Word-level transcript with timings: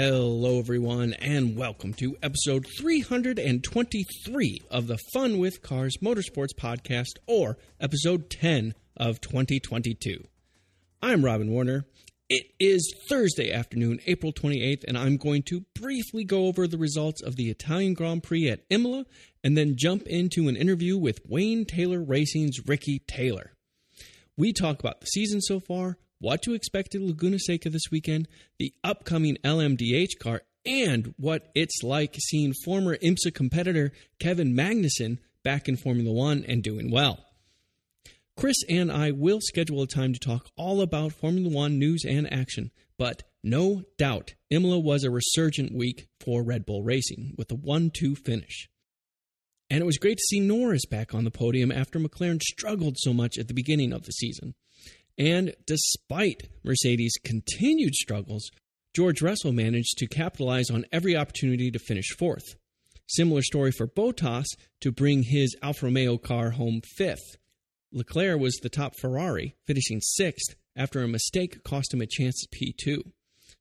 Hello, 0.00 0.60
everyone, 0.60 1.12
and 1.14 1.56
welcome 1.56 1.92
to 1.94 2.16
episode 2.22 2.68
323 2.78 4.62
of 4.70 4.86
the 4.86 4.96
Fun 5.12 5.38
with 5.40 5.60
Cars 5.60 5.96
Motorsports 6.00 6.54
podcast, 6.56 7.18
or 7.26 7.58
episode 7.80 8.30
10 8.30 8.76
of 8.96 9.20
2022. 9.20 10.22
I'm 11.02 11.24
Robin 11.24 11.50
Warner. 11.50 11.84
It 12.28 12.46
is 12.60 12.94
Thursday 13.08 13.50
afternoon, 13.50 13.98
April 14.06 14.32
28th, 14.32 14.84
and 14.86 14.96
I'm 14.96 15.16
going 15.16 15.42
to 15.48 15.64
briefly 15.74 16.22
go 16.22 16.46
over 16.46 16.68
the 16.68 16.78
results 16.78 17.20
of 17.20 17.34
the 17.34 17.50
Italian 17.50 17.94
Grand 17.94 18.22
Prix 18.22 18.48
at 18.48 18.62
Imola 18.70 19.04
and 19.42 19.56
then 19.56 19.74
jump 19.76 20.06
into 20.06 20.46
an 20.46 20.54
interview 20.54 20.96
with 20.96 21.26
Wayne 21.26 21.64
Taylor 21.64 22.00
Racing's 22.00 22.60
Ricky 22.68 23.00
Taylor. 23.08 23.52
We 24.36 24.52
talk 24.52 24.78
about 24.78 25.00
the 25.00 25.06
season 25.06 25.40
so 25.40 25.58
far, 25.58 25.98
what 26.20 26.42
to 26.42 26.54
expect 26.54 26.94
at 26.94 27.00
Laguna 27.00 27.38
Seca 27.38 27.70
this 27.70 27.90
weekend, 27.90 28.28
the 28.58 28.72
upcoming 28.82 29.36
LMDH 29.44 30.18
car, 30.20 30.42
and 30.64 31.14
what 31.16 31.50
it's 31.54 31.82
like 31.82 32.16
seeing 32.18 32.52
former 32.64 32.96
IMSA 32.96 33.34
competitor 33.34 33.92
Kevin 34.18 34.54
Magnussen 34.54 35.18
back 35.42 35.68
in 35.68 35.76
Formula 35.76 36.12
One 36.12 36.44
and 36.46 36.62
doing 36.62 36.90
well. 36.90 37.24
Chris 38.36 38.56
and 38.68 38.92
I 38.92 39.10
will 39.10 39.40
schedule 39.40 39.82
a 39.82 39.86
time 39.86 40.12
to 40.12 40.18
talk 40.20 40.46
all 40.56 40.80
about 40.80 41.12
Formula 41.12 41.48
One 41.48 41.78
news 41.78 42.04
and 42.06 42.32
action, 42.32 42.70
but 42.96 43.22
no 43.42 43.82
doubt 43.96 44.34
Imola 44.50 44.78
was 44.78 45.04
a 45.04 45.10
resurgent 45.10 45.72
week 45.74 46.08
for 46.20 46.42
Red 46.42 46.66
Bull 46.66 46.82
Racing 46.82 47.34
with 47.36 47.50
a 47.50 47.54
1 47.54 47.90
2 47.90 48.14
finish. 48.14 48.68
And 49.70 49.80
it 49.80 49.86
was 49.86 49.98
great 49.98 50.18
to 50.18 50.24
see 50.30 50.40
Norris 50.40 50.86
back 50.86 51.14
on 51.14 51.24
the 51.24 51.30
podium 51.30 51.70
after 51.70 51.98
McLaren 51.98 52.40
struggled 52.42 52.96
so 52.98 53.12
much 53.12 53.38
at 53.38 53.48
the 53.48 53.54
beginning 53.54 53.92
of 53.92 54.04
the 54.04 54.12
season. 54.12 54.54
And 55.18 55.54
despite 55.66 56.48
Mercedes' 56.62 57.18
continued 57.24 57.94
struggles, 57.94 58.50
George 58.94 59.20
Russell 59.20 59.52
managed 59.52 59.98
to 59.98 60.06
capitalize 60.06 60.70
on 60.70 60.86
every 60.92 61.16
opportunity 61.16 61.70
to 61.72 61.78
finish 61.78 62.14
fourth. 62.16 62.54
Similar 63.08 63.42
story 63.42 63.72
for 63.72 63.88
Bottas 63.88 64.46
to 64.80 64.92
bring 64.92 65.24
his 65.24 65.56
Alfa 65.62 65.86
Romeo 65.86 66.18
car 66.18 66.50
home 66.50 66.80
fifth. 66.96 67.36
Leclerc 67.92 68.38
was 68.38 68.56
the 68.56 68.68
top 68.68 68.94
Ferrari, 68.96 69.56
finishing 69.66 70.00
sixth 70.00 70.54
after 70.76 71.02
a 71.02 71.08
mistake 71.08 71.64
cost 71.64 71.92
him 71.92 72.00
a 72.00 72.06
chance 72.06 72.44
at 72.44 72.56
P2. 72.56 73.00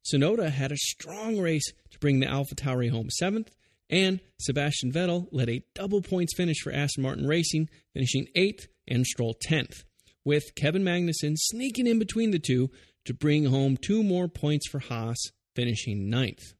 Tsunoda 0.06 0.52
had 0.52 0.72
a 0.72 0.78
strong 0.78 1.40
race 1.40 1.72
to 1.92 2.00
bring 2.00 2.20
the 2.20 2.28
Alpha 2.28 2.56
Tauri 2.56 2.92
home 2.92 3.10
seventh, 3.10 3.56
and 3.90 4.20
Sebastian 4.40 4.92
Vettel 4.92 5.28
led 5.32 5.50
a 5.50 5.64
double 5.74 6.02
points 6.02 6.36
finish 6.36 6.60
for 6.62 6.74
Aston 6.74 7.04
Martin 7.04 7.26
Racing, 7.26 7.70
finishing 7.94 8.28
eighth 8.36 8.68
and 8.88 9.06
Stroll 9.06 9.34
tenth 9.34 9.84
with 10.28 10.56
Kevin 10.56 10.84
Magnussen 10.84 11.38
sneaking 11.38 11.88
in 11.88 12.00
between 12.00 12.32
the 12.32 12.38
two 12.38 12.70
to 13.06 13.14
bring 13.14 13.46
home 13.46 13.78
two 13.78 14.04
more 14.04 14.28
points 14.28 14.68
for 14.68 14.80
Haas, 14.80 15.18
finishing 15.56 16.10
ninth. 16.10 16.54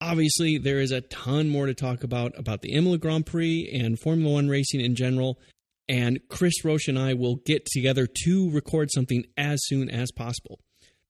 Obviously, 0.00 0.56
there 0.56 0.80
is 0.80 0.92
a 0.92 1.02
ton 1.02 1.50
more 1.50 1.66
to 1.66 1.74
talk 1.74 2.02
about 2.02 2.32
about 2.38 2.62
the 2.62 2.72
Imola 2.72 2.96
Grand 2.96 3.26
Prix 3.26 3.70
and 3.70 4.00
Formula 4.00 4.32
One 4.32 4.48
racing 4.48 4.80
in 4.80 4.94
general. 4.94 5.38
And 5.88 6.20
Chris 6.30 6.64
Roche 6.64 6.88
and 6.88 6.98
I 6.98 7.12
will 7.12 7.36
get 7.36 7.66
together 7.66 8.08
to 8.24 8.50
record 8.50 8.90
something 8.90 9.24
as 9.36 9.60
soon 9.64 9.90
as 9.90 10.10
possible. 10.10 10.58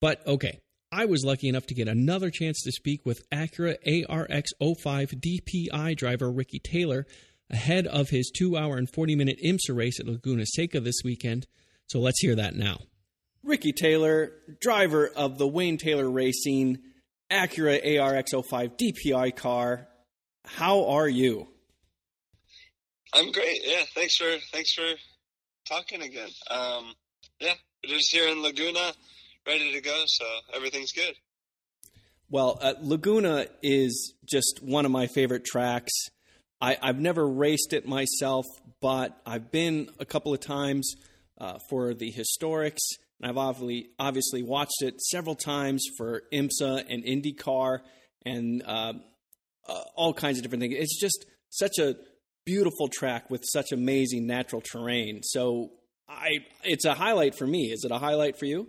But 0.00 0.26
okay, 0.26 0.58
I 0.90 1.04
was 1.04 1.24
lucky 1.24 1.48
enough 1.48 1.66
to 1.66 1.74
get 1.74 1.86
another 1.86 2.30
chance 2.30 2.60
to 2.62 2.72
speak 2.72 3.06
with 3.06 3.22
Acura 3.30 3.76
ARX 4.08 4.50
05 4.60 5.10
DPI 5.10 5.96
driver 5.96 6.32
Ricky 6.32 6.58
Taylor 6.58 7.06
ahead 7.48 7.86
of 7.86 8.10
his 8.10 8.32
two 8.36 8.56
hour 8.56 8.76
and 8.76 8.90
40 8.90 9.14
minute 9.14 9.38
IMSA 9.44 9.76
race 9.76 10.00
at 10.00 10.06
Laguna 10.08 10.46
Seca 10.46 10.80
this 10.80 11.02
weekend. 11.04 11.46
So 11.86 12.00
let's 12.00 12.20
hear 12.20 12.36
that 12.36 12.54
now. 12.54 12.78
Ricky 13.42 13.72
Taylor, 13.72 14.32
driver 14.60 15.08
of 15.08 15.38
the 15.38 15.48
Wayne 15.48 15.76
Taylor 15.76 16.08
Racing 16.08 16.78
Acura 17.30 17.84
ARX05 17.84 18.78
DPI 18.78 19.34
car. 19.36 19.88
How 20.44 20.86
are 20.86 21.08
you? 21.08 21.48
I'm 23.14 23.32
great. 23.32 23.60
Yeah, 23.64 23.82
thanks 23.94 24.16
for 24.16 24.30
thanks 24.52 24.72
for 24.72 24.86
talking 25.68 26.02
again. 26.02 26.28
Um, 26.50 26.94
yeah, 27.40 27.54
we're 27.86 27.96
just 27.96 28.12
here 28.12 28.28
in 28.28 28.42
Laguna, 28.42 28.92
ready 29.46 29.72
to 29.72 29.80
go. 29.80 30.04
So 30.06 30.24
everything's 30.54 30.92
good. 30.92 31.14
Well, 32.30 32.58
uh, 32.62 32.74
Laguna 32.80 33.46
is 33.62 34.14
just 34.24 34.60
one 34.62 34.86
of 34.86 34.90
my 34.90 35.06
favorite 35.06 35.44
tracks. 35.44 35.92
I, 36.62 36.78
I've 36.80 36.98
never 36.98 37.28
raced 37.28 37.72
it 37.72 37.86
myself, 37.86 38.46
but 38.80 39.20
I've 39.26 39.50
been 39.50 39.90
a 39.98 40.06
couple 40.06 40.32
of 40.32 40.40
times 40.40 40.94
uh, 41.38 41.58
for 41.68 41.94
the 41.94 42.12
historics. 42.12 42.82
And 43.20 43.30
I've 43.30 43.38
obviously, 43.38 43.90
obviously 43.98 44.42
watched 44.42 44.82
it 44.82 45.00
several 45.00 45.34
times 45.34 45.84
for 45.96 46.22
IMSA 46.32 46.84
and 46.88 47.04
IndyCar 47.04 47.80
and 48.24 48.62
uh, 48.64 48.94
uh, 49.68 49.80
all 49.94 50.12
kinds 50.14 50.38
of 50.38 50.42
different 50.42 50.62
things. 50.62 50.74
It's 50.76 51.00
just 51.00 51.26
such 51.50 51.78
a 51.78 51.96
beautiful 52.44 52.88
track 52.88 53.30
with 53.30 53.44
such 53.44 53.72
amazing 53.72 54.26
natural 54.26 54.60
terrain. 54.60 55.20
So 55.22 55.70
I, 56.08 56.38
it's 56.64 56.84
a 56.84 56.94
highlight 56.94 57.34
for 57.34 57.46
me. 57.46 57.70
Is 57.72 57.84
it 57.84 57.90
a 57.90 57.98
highlight 57.98 58.38
for 58.38 58.46
you? 58.46 58.68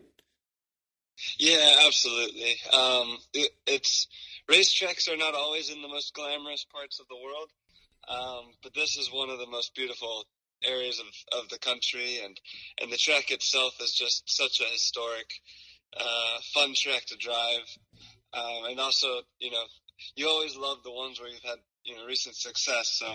Yeah, 1.37 1.69
absolutely. 1.85 2.55
Um, 2.71 3.17
it, 3.33 3.51
it's 3.67 4.07
racetracks 4.49 5.11
are 5.11 5.17
not 5.17 5.35
always 5.35 5.69
in 5.69 5.81
the 5.81 5.87
most 5.87 6.13
glamorous 6.13 6.65
parts 6.71 6.99
of 6.99 7.07
the 7.07 7.15
world, 7.15 7.49
um, 8.09 8.51
but 8.61 8.73
this 8.73 8.97
is 8.97 9.11
one 9.11 9.29
of 9.29 9.39
the 9.39 9.47
most 9.47 9.75
beautiful 9.75 10.25
areas 10.65 10.99
of, 10.99 11.39
of 11.39 11.49
the 11.49 11.59
country, 11.59 12.19
and 12.23 12.39
and 12.81 12.91
the 12.91 12.97
track 12.97 13.31
itself 13.31 13.73
is 13.81 13.93
just 13.93 14.23
such 14.27 14.59
a 14.61 14.71
historic, 14.71 15.27
uh, 15.97 16.37
fun 16.53 16.73
track 16.75 17.05
to 17.07 17.17
drive, 17.17 17.67
um, 18.33 18.65
and 18.69 18.79
also 18.79 19.21
you 19.39 19.51
know 19.51 19.63
you 20.15 20.27
always 20.27 20.55
love 20.55 20.77
the 20.83 20.91
ones 20.91 21.19
where 21.19 21.29
you've 21.29 21.43
had 21.43 21.59
you 21.83 21.95
know 21.95 22.05
recent 22.05 22.35
success, 22.35 22.99
so 22.99 23.07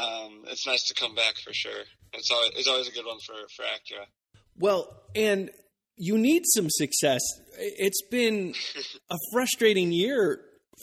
um, 0.00 0.44
it's 0.46 0.66
nice 0.66 0.84
to 0.88 0.94
come 0.94 1.14
back 1.14 1.34
for 1.44 1.52
sure. 1.52 1.82
It's 2.12 2.30
always 2.30 2.50
it's 2.56 2.68
always 2.68 2.88
a 2.88 2.92
good 2.92 3.06
one 3.06 3.18
for 3.20 3.34
for 3.54 3.62
Acura. 3.62 4.06
Well, 4.58 4.88
and 5.14 5.50
you 5.96 6.18
need 6.18 6.42
some 6.46 6.68
success. 6.68 7.22
It's 7.58 8.02
been 8.10 8.54
a 9.10 9.16
frustrating 9.32 9.92
year 9.92 10.40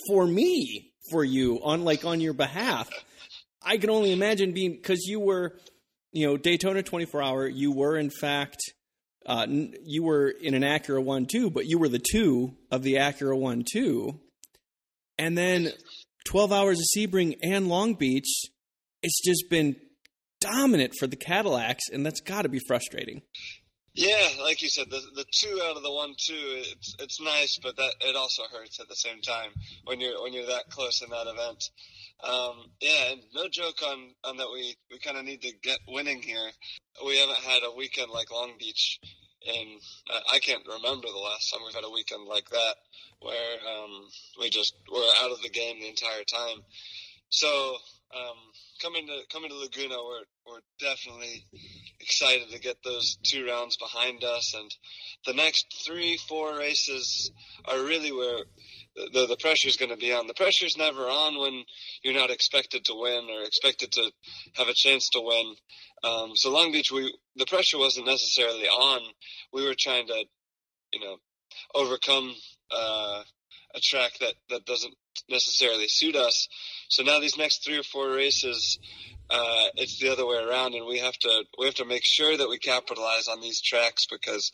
for 0.07 0.25
me 0.25 0.93
for 1.09 1.23
you 1.23 1.59
on 1.63 1.83
like 1.83 2.05
on 2.05 2.21
your 2.21 2.33
behalf. 2.33 2.89
I 3.61 3.77
can 3.77 3.89
only 3.89 4.11
imagine 4.11 4.53
being 4.53 4.73
because 4.73 5.05
you 5.05 5.19
were 5.19 5.55
you 6.13 6.28
know, 6.28 6.38
Daytona 6.38 6.84
24 6.84 7.22
hour, 7.22 7.47
you 7.47 7.72
were 7.72 7.97
in 7.97 8.09
fact, 8.09 8.62
uh, 9.25 9.46
you 9.47 10.03
were 10.03 10.29
in 10.29 10.53
an 10.53 10.62
Acura 10.62 11.03
1 11.03 11.25
2, 11.25 11.50
but 11.50 11.66
you 11.66 11.79
were 11.79 11.90
the 11.90 12.03
two 12.12 12.56
of 12.72 12.84
the 12.84 12.96
Acura 12.96 13.38
1 13.38 13.66
2. 13.69 14.19
And 15.18 15.38
then 15.38 15.72
12 16.25 16.52
hours 16.52 16.79
of 16.79 16.85
Sebring 16.96 17.35
and 17.44 17.68
Long 17.68 17.96
Beach, 17.96 18.29
it's 19.02 19.22
just 19.23 19.50
been 19.50 19.75
dominant 20.40 20.94
for 21.00 21.07
the 21.07 21.16
Cadillacs, 21.16 21.90
and 21.91 22.06
that's 22.06 22.22
got 22.22 22.44
to 22.44 22.50
be 22.50 22.59
frustrating. 22.68 23.22
Yeah, 23.95 24.27
like 24.41 24.61
you 24.61 24.69
said, 24.69 24.89
the 24.89 25.01
the 25.15 25.25
two 25.31 25.61
out 25.63 25.77
of 25.77 25.83
the 25.83 25.91
one 25.91 26.15
two, 26.17 26.33
it's 26.35 26.95
it's 26.99 27.21
nice, 27.21 27.59
but 27.61 27.75
that 27.77 27.93
it 28.01 28.15
also 28.15 28.43
hurts 28.51 28.79
at 28.79 28.89
the 28.89 28.95
same 28.95 29.21
time 29.21 29.51
when 29.85 29.99
you're 29.99 30.21
when 30.21 30.33
you're 30.33 30.47
that 30.47 30.69
close 30.69 31.01
in 31.01 31.09
that 31.11 31.27
event. 31.27 31.69
Um, 32.23 32.71
yeah, 32.81 33.11
and 33.11 33.21
no 33.35 33.47
joke 33.49 33.83
on, 33.85 34.11
on 34.23 34.37
that 34.37 34.47
we, 34.53 34.75
we 34.89 34.97
kind 34.99 35.17
of 35.17 35.25
need 35.25 35.41
to 35.41 35.51
get 35.61 35.79
winning 35.89 36.21
here. 36.21 36.51
We 37.05 37.17
haven't 37.19 37.39
had 37.39 37.63
a 37.65 37.75
weekend 37.75 38.11
like 38.11 38.31
Long 38.31 38.53
Beach 38.57 38.99
and 39.45 39.81
uh, 40.13 40.19
I 40.33 40.39
can't 40.39 40.63
remember 40.65 41.07
the 41.07 41.17
last 41.17 41.51
time 41.51 41.61
we've 41.65 41.75
had 41.75 41.83
a 41.83 41.89
weekend 41.89 42.25
like 42.25 42.49
that 42.49 42.75
where 43.19 43.55
um, 43.67 44.07
we 44.39 44.49
just 44.49 44.75
were 44.91 45.05
out 45.21 45.31
of 45.31 45.41
the 45.41 45.49
game 45.49 45.79
the 45.79 45.89
entire 45.89 46.23
time. 46.23 46.63
So 47.29 47.77
um, 48.16 48.38
coming 48.81 49.07
to 49.07 49.19
coming 49.31 49.50
to 49.50 49.56
Laguna, 49.56 49.96
we're 49.96 50.24
we're 50.46 50.62
definitely 50.79 51.46
excited 51.99 52.49
to 52.52 52.59
get 52.59 52.78
those 52.84 53.17
two 53.23 53.46
rounds 53.46 53.78
behind 53.78 54.23
us, 54.23 54.53
and 54.58 54.70
the 55.26 55.34
next 55.34 55.84
three 55.85 56.17
four 56.28 56.58
races 56.58 57.32
are 57.66 57.79
really 57.82 58.11
where 58.11 58.43
the 58.96 59.26
the 59.28 59.37
pressure 59.37 59.67
is 59.67 59.78
going 59.78 59.91
to 59.91 59.97
be 59.97 60.14
on. 60.14 60.28
The 60.28 60.34
pressure 60.34 60.66
is 60.66 60.78
never 60.78 61.02
on 61.02 61.40
when 61.40 61.64
you're 62.03 62.14
not 62.14 62.29
expected 62.29 62.85
to 62.85 62.96
win 62.96 63.28
or 63.29 63.43
expected 63.43 63.91
to 63.93 64.11
have 64.55 64.67
a 64.67 64.73
chance 64.73 65.09
to 65.09 65.22
win. 65.22 65.55
Um, 66.03 66.35
so 66.35 66.52
Long 66.52 66.72
Beach, 66.72 66.91
we 66.91 67.16
the 67.35 67.46
pressure 67.46 67.78
wasn't 67.78 68.08
necessarily 68.08 68.67
on. 68.67 69.02
We 69.52 69.66
were 69.66 69.76
trying 69.79 70.08
to, 70.08 70.26
you 70.91 70.99
know, 70.99 71.17
overcome 71.73 72.34
uh, 72.72 73.23
a 73.76 73.79
track 73.79 74.11
that 74.20 74.35
that 74.49 74.66
doesn't 74.66 74.93
necessarily 75.29 75.85
suit 75.87 76.16
us. 76.16 76.47
So 76.90 77.03
now 77.03 77.20
these 77.20 77.37
next 77.37 77.64
three 77.64 77.78
or 77.78 77.84
four 77.84 78.11
races, 78.11 78.78
uh, 79.29 79.66
it's 79.75 79.99
the 79.99 80.09
other 80.09 80.25
way 80.25 80.37
around, 80.37 80.73
and 80.73 80.85
we 80.85 80.99
have 80.99 81.14
to 81.14 81.43
we 81.58 81.66
have 81.66 81.75
to 81.75 81.85
make 81.85 82.03
sure 82.05 82.37
that 82.37 82.49
we 82.49 82.58
capitalize 82.58 83.28
on 83.28 83.41
these 83.41 83.61
tracks 83.61 84.05
because 84.09 84.52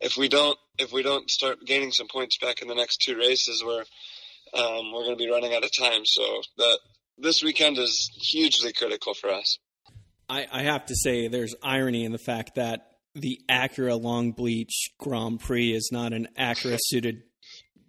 if 0.00 0.16
we 0.16 0.28
don't 0.28 0.58
if 0.78 0.92
we 0.92 1.02
don't 1.02 1.30
start 1.30 1.58
gaining 1.64 1.92
some 1.92 2.08
points 2.08 2.38
back 2.38 2.62
in 2.62 2.68
the 2.68 2.74
next 2.74 2.98
two 2.98 3.16
races, 3.16 3.62
we're 3.64 3.84
um, 4.54 4.92
we're 4.92 5.04
going 5.04 5.18
to 5.18 5.24
be 5.24 5.30
running 5.30 5.54
out 5.54 5.64
of 5.64 5.70
time. 5.78 6.02
So 6.04 6.22
that 6.58 6.78
this 7.18 7.42
weekend 7.42 7.78
is 7.78 8.10
hugely 8.14 8.72
critical 8.72 9.14
for 9.14 9.30
us. 9.30 9.58
I, 10.28 10.46
I 10.50 10.62
have 10.62 10.86
to 10.86 10.96
say, 10.96 11.28
there's 11.28 11.54
irony 11.62 12.04
in 12.04 12.12
the 12.12 12.18
fact 12.18 12.56
that 12.56 12.90
the 13.14 13.40
Acura 13.48 14.00
Long 14.00 14.32
Beach 14.32 14.90
Grand 14.98 15.40
Prix 15.40 15.72
is 15.72 15.90
not 15.92 16.12
an 16.12 16.28
Acura 16.38 16.78
suited 16.80 17.22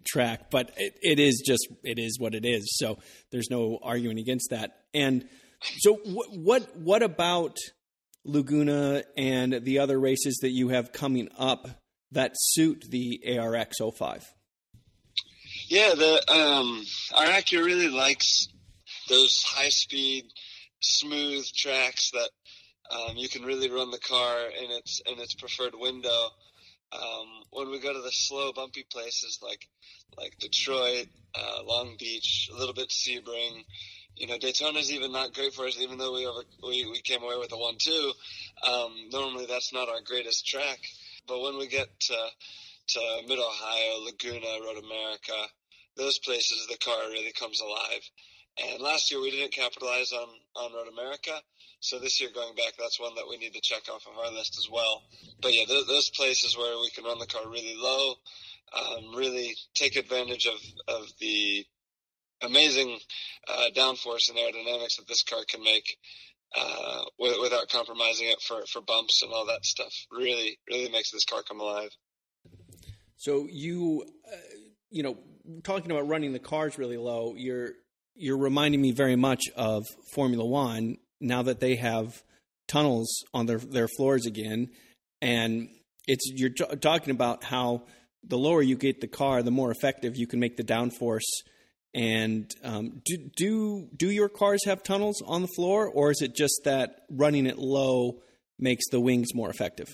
track, 0.08 0.50
but 0.50 0.72
it, 0.76 0.94
it 1.02 1.20
is 1.20 1.42
just 1.46 1.68
it 1.82 1.98
is 1.98 2.18
what 2.18 2.34
it 2.34 2.44
is. 2.44 2.76
So 2.78 2.98
there's 3.30 3.48
no 3.50 3.78
arguing 3.82 4.18
against 4.18 4.50
that. 4.50 4.82
And 4.94 5.28
so 5.78 5.94
what 6.04 6.28
what 6.36 6.76
what 6.76 7.02
about 7.02 7.56
Laguna 8.24 9.04
and 9.16 9.64
the 9.64 9.78
other 9.78 9.98
races 9.98 10.38
that 10.42 10.50
you 10.50 10.68
have 10.68 10.92
coming 10.92 11.28
up 11.38 11.68
that 12.12 12.32
suit 12.34 12.86
the 12.90 13.20
ARX 13.38 13.76
05? 13.96 14.32
Yeah, 15.68 15.94
the 15.94 16.32
um, 16.32 16.82
our 17.14 17.26
really 17.52 17.88
likes 17.88 18.48
those 19.08 19.42
high 19.46 19.68
speed, 19.68 20.24
smooth 20.80 21.46
tracks 21.56 22.10
that 22.12 22.30
um, 22.90 23.16
you 23.16 23.28
can 23.28 23.42
really 23.42 23.70
run 23.70 23.90
the 23.90 23.98
car 23.98 24.46
in 24.46 24.70
its 24.70 25.00
in 25.06 25.18
its 25.18 25.34
preferred 25.34 25.74
window. 25.74 26.28
Um, 26.92 27.28
when 27.50 27.70
we 27.70 27.80
go 27.80 27.92
to 27.92 28.00
the 28.00 28.12
slow, 28.12 28.52
bumpy 28.52 28.84
places 28.90 29.38
like 29.42 29.68
like 30.16 30.38
Detroit, 30.38 31.06
uh, 31.34 31.62
Long 31.64 31.96
Beach, 31.98 32.48
a 32.52 32.58
little 32.58 32.74
bit 32.74 32.88
Sebring, 32.88 33.64
you 34.18 34.26
know, 34.26 34.38
Daytona's 34.38 34.90
even 34.90 35.12
not 35.12 35.34
great 35.34 35.54
for 35.54 35.66
us, 35.66 35.78
even 35.80 35.98
though 35.98 36.12
we 36.14 36.26
we, 36.62 36.90
we 36.90 37.00
came 37.00 37.22
away 37.22 37.36
with 37.38 37.52
a 37.52 37.58
one 37.58 37.76
two. 37.78 38.12
Um, 38.66 38.92
normally, 39.12 39.46
that's 39.46 39.72
not 39.72 39.88
our 39.88 40.00
greatest 40.04 40.46
track, 40.46 40.78
but 41.26 41.40
when 41.40 41.58
we 41.58 41.68
get 41.68 41.88
to 42.00 42.16
to 42.88 43.00
Mid 43.28 43.38
Ohio, 43.38 44.04
Laguna, 44.04 44.64
Road 44.64 44.82
America, 44.82 45.34
those 45.96 46.18
places, 46.18 46.66
the 46.68 46.78
car 46.78 47.10
really 47.10 47.32
comes 47.32 47.60
alive. 47.60 48.10
And 48.60 48.82
last 48.82 49.10
year 49.10 49.20
we 49.20 49.30
didn't 49.30 49.52
capitalize 49.52 50.12
on 50.12 50.28
on 50.56 50.72
Road 50.72 50.88
America, 50.92 51.32
so 51.80 51.98
this 51.98 52.20
year 52.20 52.30
going 52.34 52.54
back, 52.56 52.72
that's 52.78 52.98
one 52.98 53.14
that 53.14 53.28
we 53.28 53.36
need 53.36 53.54
to 53.54 53.60
check 53.60 53.82
off 53.92 54.06
of 54.06 54.18
our 54.18 54.32
list 54.32 54.56
as 54.58 54.68
well. 54.70 55.02
But 55.40 55.54
yeah, 55.54 55.64
those, 55.68 55.86
those 55.86 56.10
places 56.10 56.56
where 56.56 56.76
we 56.80 56.90
can 56.90 57.04
run 57.04 57.18
the 57.18 57.26
car 57.26 57.48
really 57.48 57.76
low, 57.76 58.14
um, 58.74 59.14
really 59.14 59.54
take 59.74 59.96
advantage 59.96 60.46
of 60.46 60.60
of 60.88 61.06
the 61.20 61.64
amazing 62.42 62.98
uh, 63.48 63.66
downforce 63.76 64.28
and 64.28 64.38
aerodynamics 64.38 64.96
that 64.96 65.06
this 65.08 65.22
car 65.22 65.40
can 65.48 65.62
make 65.62 65.96
uh, 66.56 67.02
without 67.18 67.68
compromising 67.68 68.28
it 68.28 68.40
for, 68.40 68.64
for 68.66 68.80
bumps 68.80 69.22
and 69.22 69.32
all 69.32 69.46
that 69.46 69.64
stuff. 69.64 69.92
Really, 70.10 70.58
really 70.68 70.90
makes 70.90 71.10
this 71.10 71.24
car 71.24 71.42
come 71.42 71.60
alive. 71.60 71.90
So 73.16 73.48
you, 73.50 74.04
uh, 74.32 74.36
you 74.90 75.02
know, 75.02 75.18
talking 75.64 75.90
about 75.90 76.08
running 76.08 76.32
the 76.32 76.38
cars 76.38 76.78
really 76.78 76.96
low, 76.96 77.34
you're 77.36 77.72
you're 78.18 78.38
reminding 78.38 78.82
me 78.82 78.92
very 78.92 79.16
much 79.16 79.44
of 79.56 79.86
Formula 80.12 80.44
One 80.44 80.98
now 81.20 81.42
that 81.42 81.60
they 81.60 81.76
have 81.76 82.22
tunnels 82.66 83.08
on 83.32 83.46
their 83.46 83.58
their 83.58 83.88
floors 83.88 84.26
again, 84.26 84.70
and 85.22 85.68
it's 86.06 86.30
you're 86.34 86.50
t- 86.50 86.76
talking 86.76 87.10
about 87.10 87.44
how 87.44 87.84
the 88.24 88.38
lower 88.38 88.60
you 88.60 88.76
get 88.76 89.00
the 89.00 89.06
car, 89.06 89.42
the 89.42 89.50
more 89.50 89.70
effective 89.70 90.16
you 90.16 90.26
can 90.26 90.40
make 90.40 90.56
the 90.56 90.64
downforce 90.64 91.22
and 91.94 92.54
um, 92.62 93.00
do, 93.04 93.16
do 93.36 93.88
do 93.96 94.10
your 94.10 94.28
cars 94.28 94.64
have 94.66 94.82
tunnels 94.82 95.22
on 95.26 95.42
the 95.42 95.48
floor, 95.48 95.88
or 95.88 96.10
is 96.10 96.20
it 96.20 96.34
just 96.34 96.60
that 96.64 97.02
running 97.10 97.46
it 97.46 97.58
low 97.58 98.20
makes 98.58 98.88
the 98.90 99.00
wings 99.00 99.34
more 99.34 99.48
effective? 99.48 99.88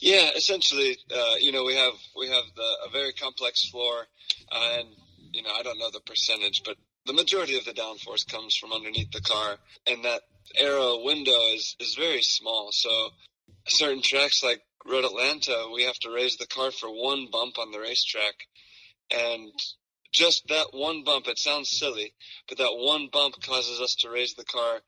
Yeah, 0.00 0.30
essentially, 0.36 0.96
uh, 1.14 1.34
you 1.40 1.52
know, 1.52 1.64
we 1.64 1.74
have 1.76 1.94
we 2.18 2.28
have 2.28 2.44
the, 2.56 2.68
a 2.86 2.90
very 2.90 3.12
complex 3.12 3.68
floor, 3.70 4.06
uh, 4.50 4.78
and 4.78 4.88
you 5.32 5.42
know, 5.42 5.50
I 5.58 5.62
don't 5.62 5.78
know 5.78 5.90
the 5.90 6.00
percentage, 6.00 6.62
but 6.64 6.76
the 7.06 7.12
majority 7.12 7.56
of 7.56 7.64
the 7.64 7.72
downforce 7.72 8.26
comes 8.26 8.56
from 8.56 8.72
underneath 8.72 9.10
the 9.10 9.20
car, 9.20 9.56
and 9.86 10.04
that 10.04 10.22
aero 10.56 11.02
window 11.02 11.38
is 11.54 11.76
is 11.80 11.94
very 11.94 12.22
small. 12.22 12.70
So, 12.72 13.10
certain 13.66 14.02
tracks 14.02 14.42
like 14.42 14.60
Road 14.86 15.04
Atlanta, 15.04 15.68
we 15.72 15.84
have 15.84 15.98
to 16.00 16.10
raise 16.10 16.36
the 16.36 16.46
car 16.46 16.70
for 16.70 16.88
one 16.88 17.28
bump 17.30 17.58
on 17.58 17.70
the 17.72 17.80
racetrack, 17.80 18.34
and 19.10 19.52
just 20.12 20.48
that 20.48 20.68
one 20.72 21.04
bump, 21.04 21.28
it 21.28 21.38
sounds 21.38 21.70
silly, 21.70 22.12
but 22.48 22.58
that 22.58 22.76
one 22.76 23.08
bump 23.12 23.34
causes 23.42 23.80
us 23.80 23.94
to 23.96 24.10
raise 24.10 24.34
the 24.34 24.44
car 24.44 24.80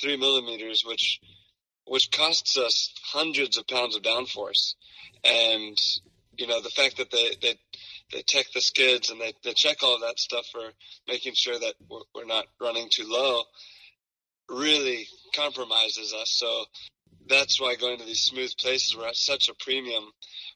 three 0.00 0.16
millimeters, 0.16 0.82
which 0.86 1.20
which 1.84 2.10
costs 2.10 2.56
us 2.58 2.92
hundreds 3.12 3.56
of 3.56 3.66
pounds 3.66 3.96
of 3.96 4.02
downforce. 4.02 4.74
And 5.24 5.76
you 6.36 6.46
know 6.46 6.60
the 6.60 6.70
fact 6.70 6.98
that 6.98 7.10
they 7.10 7.34
they 7.42 7.58
they 8.12 8.22
check 8.26 8.46
the 8.54 8.60
skids 8.60 9.10
and 9.10 9.20
they, 9.20 9.32
they 9.44 9.52
check 9.54 9.82
all 9.82 10.00
that 10.00 10.18
stuff 10.18 10.46
for 10.50 10.62
making 11.06 11.34
sure 11.36 11.58
that 11.58 11.74
we're, 11.90 12.00
we're 12.14 12.24
not 12.24 12.46
running 12.60 12.88
too 12.94 13.06
low 13.06 13.42
really 14.48 15.06
compromises 15.34 16.14
us. 16.14 16.34
So 16.38 16.64
that's 17.28 17.60
why 17.60 17.76
going 17.76 17.98
to 17.98 18.04
these 18.04 18.22
smooth 18.22 18.52
places 18.60 18.96
we're 18.96 19.06
at 19.06 19.16
such 19.16 19.48
a 19.48 19.54
premium 19.60 20.04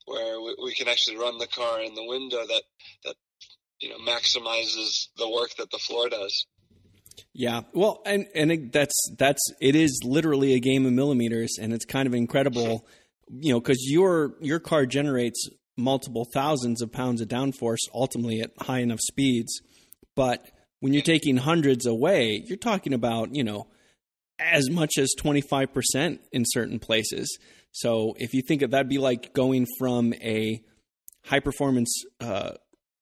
where 0.07 0.41
we, 0.41 0.57
we 0.65 0.75
can 0.75 0.89
actually 0.89 1.19
run 1.19 1.39
the 1.39 1.47
car 1.47 1.81
in 1.83 1.95
the 1.95 2.05
window 2.05 2.47
that 2.47 2.63
that 3.05 3.15
you 3.81 3.91
know 3.91 3.99
maximizes 3.99 5.09
the 5.19 5.29
work 5.29 5.51
that 5.59 5.71
the 5.71 5.79
floor 5.79 6.09
does. 6.09 6.47
Yeah, 7.35 7.63
well, 7.75 8.01
and 8.07 8.27
and 8.35 8.53
it, 8.53 8.73
that's 8.73 8.95
that's 9.19 9.43
it 9.61 9.75
is 9.75 10.01
literally 10.05 10.55
a 10.55 10.61
game 10.61 10.87
of 10.87 10.93
millimeters, 10.93 11.59
and 11.61 11.73
it's 11.73 11.85
kind 11.85 12.07
of 12.07 12.15
incredible, 12.15 12.87
you 13.29 13.53
know, 13.53 13.61
because 13.61 13.85
your 13.87 14.35
your 14.41 14.61
car 14.61 14.87
generates 14.87 15.49
multiple 15.77 16.27
thousands 16.33 16.83
of 16.83 16.93
pounds 16.93 17.21
of 17.21 17.29
downforce 17.29 17.79
ultimately 17.95 18.41
at 18.41 18.51
high 18.61 18.81
enough 18.81 19.01
speeds, 19.01 19.61
but 20.15 20.47
when 20.81 20.93
you're 20.93 21.03
taking 21.03 21.37
hundreds 21.37 21.87
away, 21.87 22.43
you're 22.47 22.57
talking 22.57 22.93
about 22.93 23.35
you 23.35 23.45
know 23.45 23.69
as 24.39 24.69
much 24.71 24.99
as 24.99 25.13
twenty 25.19 25.41
five 25.41 25.73
percent 25.73 26.21
in 26.33 26.45
certain 26.47 26.79
places. 26.79 27.39
So 27.73 28.15
if 28.19 28.35
you 28.35 28.43
think 28.43 28.63
of 28.63 28.73
that'd 28.73 28.89
be 28.89 28.99
like 28.99 29.33
going 29.33 29.67
from 29.79 30.13
a 30.15 30.63
high 31.25 31.41
performance 31.41 32.05
uh, 32.21 32.53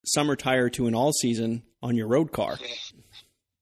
summer 0.05 0.37
tire 0.37 0.69
to 0.71 0.87
an 0.87 0.95
all 0.95 1.13
season 1.13 1.63
on 1.83 1.97
your 1.97 2.07
road 2.09 2.33
car. 2.33 2.59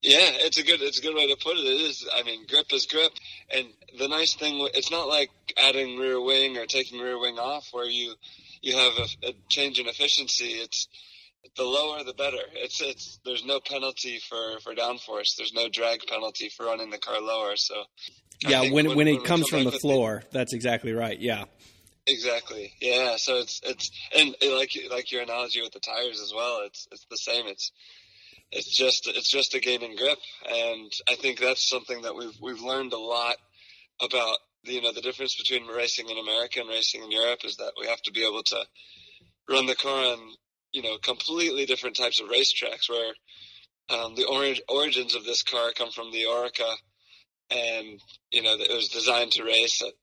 Yeah, 0.03 0.19
it's 0.21 0.59
a 0.59 0.63
good 0.63 0.81
it's 0.81 0.99
a 0.99 1.03
good 1.03 1.15
way 1.15 1.27
to 1.27 1.37
put 1.43 1.57
it. 1.57 1.65
It 1.65 1.81
is. 1.81 2.09
I 2.15 2.23
mean, 2.23 2.47
grip 2.47 2.73
is 2.73 2.87
grip, 2.87 3.13
and 3.53 3.67
the 3.99 4.07
nice 4.07 4.35
thing 4.35 4.69
it's 4.75 4.91
not 4.91 5.09
like 5.09 5.31
adding 5.57 5.99
rear 5.99 6.21
wing 6.21 6.57
or 6.57 6.67
taking 6.67 7.01
rear 7.01 7.19
wing 7.19 7.39
off, 7.39 7.65
where 7.73 7.87
you 7.87 8.15
you 8.63 8.77
have 8.77 8.93
a, 8.99 9.29
a 9.29 9.33
change 9.49 9.79
in 9.79 9.87
efficiency. 9.87 10.47
It's 10.47 10.89
the 11.57 11.65
lower 11.65 12.03
the 12.05 12.15
better. 12.15 12.43
It's 12.55 12.81
it's 12.81 13.19
there's 13.25 13.45
no 13.45 13.61
penalty 13.61 14.21
for 14.29 14.61
for 14.61 14.75
downforce. 14.75 15.37
There's 15.37 15.53
no 15.55 15.69
drag 15.69 16.07
penalty 16.07 16.51
for 16.57 16.67
running 16.67 16.91
the 16.91 16.99
car 16.99 17.21
lower. 17.21 17.57
So 17.57 17.75
yeah, 18.47 18.71
when 18.71 18.87
when, 18.89 18.97
when, 18.97 19.09
it 19.09 19.25
comes 19.25 19.49
from 19.49 19.65
the 19.65 19.73
floor, 19.73 20.23
the, 20.31 20.39
that's 20.39 20.53
exactly 20.53 20.93
right. 20.93 21.19
Yeah. 21.19 21.45
Exactly. 22.07 22.73
Yeah. 22.81 23.17
So 23.17 23.37
it's 23.37 23.61
it's 23.65 23.91
and 24.17 24.35
like 24.53 24.71
like 24.91 25.13
your 25.13 25.23
analogy 25.23 25.61
with 25.61 25.73
the 25.73 25.81
tires 25.81 26.21
as 26.21 26.33
well. 26.35 26.61
It's 26.65 26.87
it's 26.91 27.07
the 27.11 27.17
same. 27.17 27.47
It's 27.47 27.73
it's 28.51 28.75
just 28.75 29.09
it's 29.09 29.31
just 29.31 29.55
a 29.55 29.61
gain 29.61 29.83
in 29.83 29.97
grip, 29.97 30.19
and 30.49 30.91
I 31.09 31.17
think 31.17 31.39
that's 31.39 31.69
something 31.69 32.03
that 32.03 32.15
we've 32.15 32.35
we've 32.41 32.61
learned 32.63 32.93
a 32.93 32.99
lot 32.99 33.37
about. 34.01 34.39
You 34.69 34.83
know, 34.83 34.93
the 34.93 35.01
difference 35.01 35.37
between 35.37 35.67
racing 35.67 36.09
in 36.09 36.19
America 36.19 36.61
and 36.61 36.69
racing 36.69 37.03
in 37.03 37.11
Europe 37.11 37.41
is 37.45 37.57
that 37.57 37.73
we 37.79 37.87
have 37.87 38.03
to 38.03 38.13
be 38.13 38.23
able 38.23 38.43
to 38.45 38.65
run 39.49 39.67
the 39.67 39.75
car 39.75 40.13
on 40.13 40.19
you 40.73 40.83
know 40.83 40.99
completely 40.99 41.67
different 41.67 41.97
types 41.97 42.21
of 42.21 42.29
racetracks 42.29 42.89
where 42.89 43.13
um, 43.91 44.15
the 44.15 44.27
orig- 44.27 44.63
origins 44.69 45.15
of 45.15 45.25
this 45.25 45.43
car 45.43 45.73
come 45.77 45.91
from 45.91 46.13
the 46.13 46.25
Oreca, 46.25 46.75
and 47.51 48.01
you 48.31 48.43
know 48.43 48.55
it 48.55 48.75
was 48.75 48.89
designed 48.89 49.33
to 49.33 49.45
race 49.45 49.83
at 49.83 49.95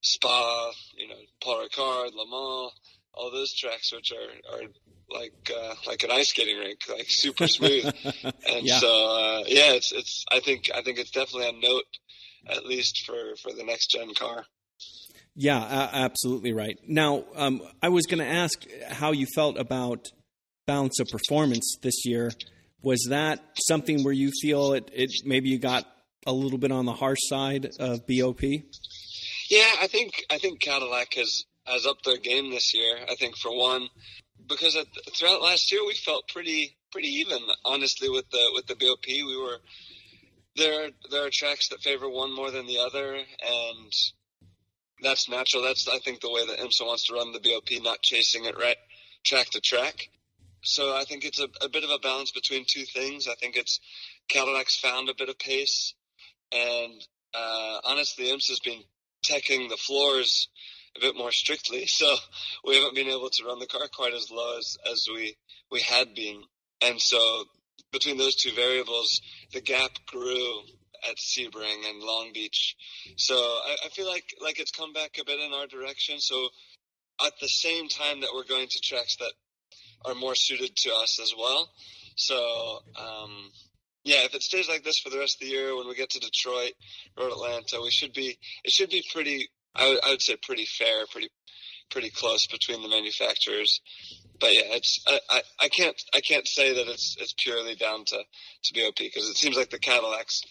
Spa, 0.00 0.72
you 0.96 1.08
know, 1.08 1.14
Paul 1.42 1.66
Ricard, 1.66 2.14
Le 2.14 2.26
Mans, 2.28 2.72
all 3.14 3.30
those 3.32 3.52
tracks, 3.54 3.92
which 3.92 4.12
are, 4.12 4.54
are 4.54 4.68
like 5.10 5.50
uh, 5.54 5.74
like 5.86 6.04
an 6.04 6.10
ice 6.10 6.28
skating 6.28 6.58
rink, 6.58 6.80
like 6.88 7.06
super 7.08 7.48
smooth. 7.48 7.84
and 8.24 8.66
yeah. 8.66 8.78
so 8.78 8.88
uh, 8.88 9.44
yeah, 9.46 9.72
it's 9.72 9.92
it's 9.92 10.24
I 10.30 10.40
think 10.40 10.70
I 10.74 10.82
think 10.82 10.98
it's 10.98 11.10
definitely 11.10 11.48
a 11.48 11.52
note, 11.52 11.84
at 12.46 12.66
least 12.66 13.04
for 13.06 13.36
for 13.42 13.52
the 13.52 13.64
next 13.64 13.90
gen 13.90 14.14
car. 14.14 14.44
Yeah, 15.34 15.58
uh, 15.58 15.90
absolutely 15.92 16.52
right. 16.52 16.76
Now, 16.86 17.24
um, 17.36 17.62
I 17.80 17.90
was 17.90 18.06
going 18.06 18.18
to 18.18 18.26
ask 18.26 18.64
how 18.88 19.12
you 19.12 19.26
felt 19.36 19.56
about 19.56 20.08
balance 20.66 20.98
of 20.98 21.08
performance 21.08 21.76
this 21.80 22.04
year. 22.04 22.32
Was 22.82 23.06
that 23.08 23.40
something 23.66 24.02
where 24.02 24.12
you 24.12 24.32
feel 24.42 24.72
it, 24.72 24.90
it 24.92 25.10
maybe 25.24 25.48
you 25.48 25.58
got 25.58 25.86
a 26.26 26.32
little 26.32 26.58
bit 26.58 26.72
on 26.72 26.86
the 26.86 26.92
harsh 26.92 27.18
side 27.22 27.70
of 27.78 28.06
BOP? 28.06 28.42
Yeah, 28.42 29.70
I 29.80 29.86
think 29.86 30.24
I 30.30 30.38
think 30.38 30.60
Cadillac 30.60 31.14
has 31.14 31.44
has 31.66 31.86
upped 31.86 32.04
their 32.04 32.18
game 32.18 32.50
this 32.50 32.74
year. 32.74 32.96
I 33.08 33.14
think 33.14 33.36
for 33.36 33.56
one, 33.56 33.88
because 34.48 34.76
at, 34.76 34.86
throughout 35.16 35.42
last 35.42 35.70
year 35.72 35.84
we 35.86 35.94
felt 35.94 36.28
pretty 36.28 36.76
pretty 36.92 37.08
even, 37.08 37.38
honestly, 37.64 38.08
with 38.08 38.28
the 38.30 38.50
with 38.54 38.66
the 38.66 38.74
BOP. 38.74 39.06
We 39.06 39.36
were 39.36 39.58
there. 40.58 40.90
There 41.10 41.26
are 41.26 41.30
tracks 41.30 41.68
that 41.68 41.80
favor 41.80 42.08
one 42.08 42.34
more 42.34 42.50
than 42.50 42.66
the 42.66 42.78
other, 42.78 43.14
and 43.14 43.92
that's 45.02 45.28
natural. 45.28 45.62
That's 45.62 45.88
I 45.88 45.98
think 45.98 46.20
the 46.20 46.30
way 46.30 46.46
that 46.46 46.58
IMSA 46.58 46.86
wants 46.86 47.06
to 47.06 47.14
run 47.14 47.32
the 47.32 47.40
BOP, 47.40 47.82
not 47.82 48.02
chasing 48.02 48.44
it 48.44 48.58
right 48.58 48.76
track 49.24 49.50
to 49.50 49.60
track. 49.60 50.08
So 50.62 50.94
I 50.94 51.04
think 51.04 51.24
it's 51.24 51.40
a, 51.40 51.48
a 51.62 51.68
bit 51.68 51.84
of 51.84 51.90
a 51.90 51.98
balance 51.98 52.32
between 52.32 52.64
two 52.66 52.84
things. 52.84 53.28
I 53.28 53.34
think 53.34 53.56
it's 53.56 53.80
Cadillac's 54.28 54.78
found 54.78 55.08
a 55.08 55.14
bit 55.14 55.28
of 55.28 55.38
pace, 55.38 55.94
and 56.52 57.00
uh, 57.34 57.78
honestly, 57.84 58.26
IMSA's 58.26 58.60
been 58.60 58.82
teching 59.24 59.68
the 59.68 59.76
floors 59.76 60.48
a 60.96 61.00
bit 61.00 61.16
more 61.16 61.32
strictly. 61.32 61.86
So 61.98 62.14
we 62.64 62.76
haven't 62.76 62.94
been 62.94 63.08
able 63.08 63.30
to 63.30 63.44
run 63.44 63.58
the 63.58 63.66
car 63.66 63.88
quite 63.92 64.14
as 64.14 64.30
low 64.30 64.58
as, 64.58 64.76
as 64.90 65.06
we, 65.12 65.36
we 65.70 65.80
had 65.80 66.14
been. 66.14 66.42
And 66.80 67.00
so 67.00 67.44
between 67.92 68.18
those 68.18 68.36
two 68.36 68.52
variables, 68.52 69.20
the 69.52 69.60
gap 69.60 69.90
grew 70.06 70.60
at 71.08 71.16
Sebring 71.16 71.88
and 71.88 72.02
Long 72.02 72.32
Beach. 72.34 72.76
So 73.16 73.34
I, 73.36 73.76
I 73.86 73.88
feel 73.88 74.06
like, 74.06 74.34
like 74.42 74.58
it's 74.58 74.72
come 74.72 74.92
back 74.92 75.16
a 75.20 75.24
bit 75.24 75.40
in 75.40 75.52
our 75.52 75.66
direction. 75.66 76.20
So 76.20 76.48
at 77.24 77.32
the 77.40 77.48
same 77.48 77.88
time 77.88 78.20
that 78.20 78.30
we're 78.34 78.44
going 78.44 78.68
to 78.68 78.80
tracks 78.80 79.16
that 79.16 79.32
are 80.04 80.14
more 80.14 80.34
suited 80.34 80.76
to 80.76 80.90
us 80.94 81.18
as 81.20 81.32
well. 81.36 81.70
So, 82.16 82.80
um, 82.98 83.50
yeah, 84.04 84.24
if 84.24 84.34
it 84.34 84.42
stays 84.42 84.68
like 84.68 84.84
this 84.84 84.98
for 84.98 85.10
the 85.10 85.18
rest 85.18 85.36
of 85.36 85.46
the 85.46 85.52
year, 85.52 85.76
when 85.76 85.88
we 85.88 85.94
get 85.94 86.10
to 86.10 86.20
Detroit, 86.20 86.72
Road 87.18 87.32
Atlanta, 87.32 87.80
we 87.82 87.90
should 87.90 88.12
be. 88.12 88.38
It 88.64 88.70
should 88.70 88.90
be 88.90 89.04
pretty. 89.12 89.48
I 89.74 89.88
would, 89.88 89.98
I 90.04 90.10
would 90.10 90.22
say 90.22 90.36
pretty 90.42 90.64
fair, 90.64 91.06
pretty 91.10 91.28
pretty 91.90 92.10
close 92.10 92.46
between 92.46 92.82
the 92.82 92.88
manufacturers. 92.88 93.80
But 94.40 94.52
yeah, 94.52 94.76
it's 94.76 95.00
I, 95.06 95.20
I, 95.30 95.42
I 95.60 95.68
can't 95.68 96.00
I 96.14 96.20
can't 96.20 96.46
say 96.46 96.74
that 96.74 96.88
it's 96.88 97.16
it's 97.18 97.34
purely 97.42 97.74
down 97.74 98.04
to 98.06 98.18
to 98.64 98.74
BOP 98.74 98.96
because 98.98 99.28
it 99.28 99.36
seems 99.36 99.56
like 99.56 99.70
the 99.70 99.78
Cadillacs 99.78 100.42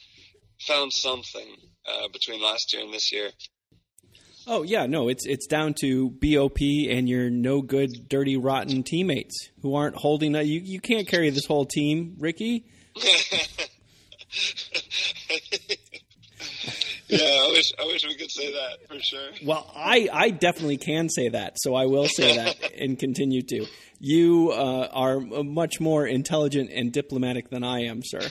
found 0.68 0.92
something 0.92 1.56
uh, 1.86 2.08
between 2.12 2.42
last 2.42 2.74
year 2.74 2.84
and 2.84 2.94
this 2.94 3.12
year. 3.12 3.30
Oh 4.46 4.64
yeah, 4.64 4.86
no, 4.86 5.10
it's 5.10 5.26
it's 5.26 5.48
down 5.48 5.74
to 5.82 6.10
BOP 6.10 6.62
and 6.90 7.08
your 7.10 7.30
no 7.30 7.62
good, 7.62 8.08
dirty, 8.08 8.38
rotten 8.38 8.84
teammates 8.84 9.50
who 9.62 9.76
aren't 9.76 9.96
holding. 9.96 10.36
A, 10.36 10.42
you 10.42 10.62
you 10.62 10.80
can't 10.80 11.08
carry 11.08 11.30
this 11.30 11.46
whole 11.46 11.66
team, 11.66 12.16
Ricky. 12.20 12.66
yeah, 17.08 17.20
I 17.20 17.50
wish 17.52 17.72
I 17.80 17.86
wish 17.86 18.06
we 18.06 18.16
could 18.16 18.32
say 18.32 18.52
that 18.52 18.88
for 18.88 19.00
sure. 19.00 19.30
Well, 19.46 19.72
I 19.76 20.10
I 20.12 20.30
definitely 20.30 20.78
can 20.78 21.10
say 21.10 21.30
that, 21.30 21.58
so 21.58 21.76
I 21.76 21.86
will 21.86 22.08
say 22.08 22.36
that 22.38 22.72
and 22.78 22.98
continue 22.98 23.42
to. 23.44 23.66
You 24.00 24.52
uh, 24.52 24.90
are 24.92 25.20
much 25.20 25.80
more 25.80 26.06
intelligent 26.06 26.72
and 26.72 26.92
diplomatic 26.92 27.50
than 27.50 27.64
I 27.64 27.86
am, 27.86 28.02
sir. 28.04 28.22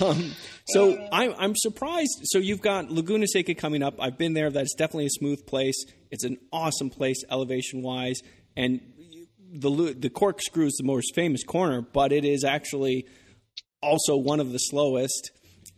Um, 0.00 0.32
so 0.66 1.08
I'm, 1.10 1.34
I'm 1.38 1.56
surprised. 1.56 2.20
So 2.24 2.38
you've 2.38 2.60
got 2.60 2.90
Laguna 2.90 3.26
Seca 3.26 3.54
coming 3.54 3.82
up. 3.82 3.94
I've 3.98 4.18
been 4.18 4.34
there. 4.34 4.50
That's 4.50 4.74
definitely 4.74 5.06
a 5.06 5.10
smooth 5.10 5.46
place. 5.46 5.84
It's 6.10 6.24
an 6.24 6.36
awesome 6.52 6.90
place 6.90 7.24
elevation 7.30 7.82
wise, 7.82 8.20
and 8.56 8.80
the 9.52 9.96
the 9.98 10.10
corkscrew 10.10 10.66
is 10.66 10.74
the 10.78 10.86
most 10.86 11.14
famous 11.14 11.44
corner, 11.44 11.80
but 11.80 12.12
it 12.12 12.24
is 12.24 12.44
actually 12.44 13.06
also 13.82 14.16
one 14.16 14.40
of 14.40 14.52
the 14.52 14.58
slowest, 14.58 15.30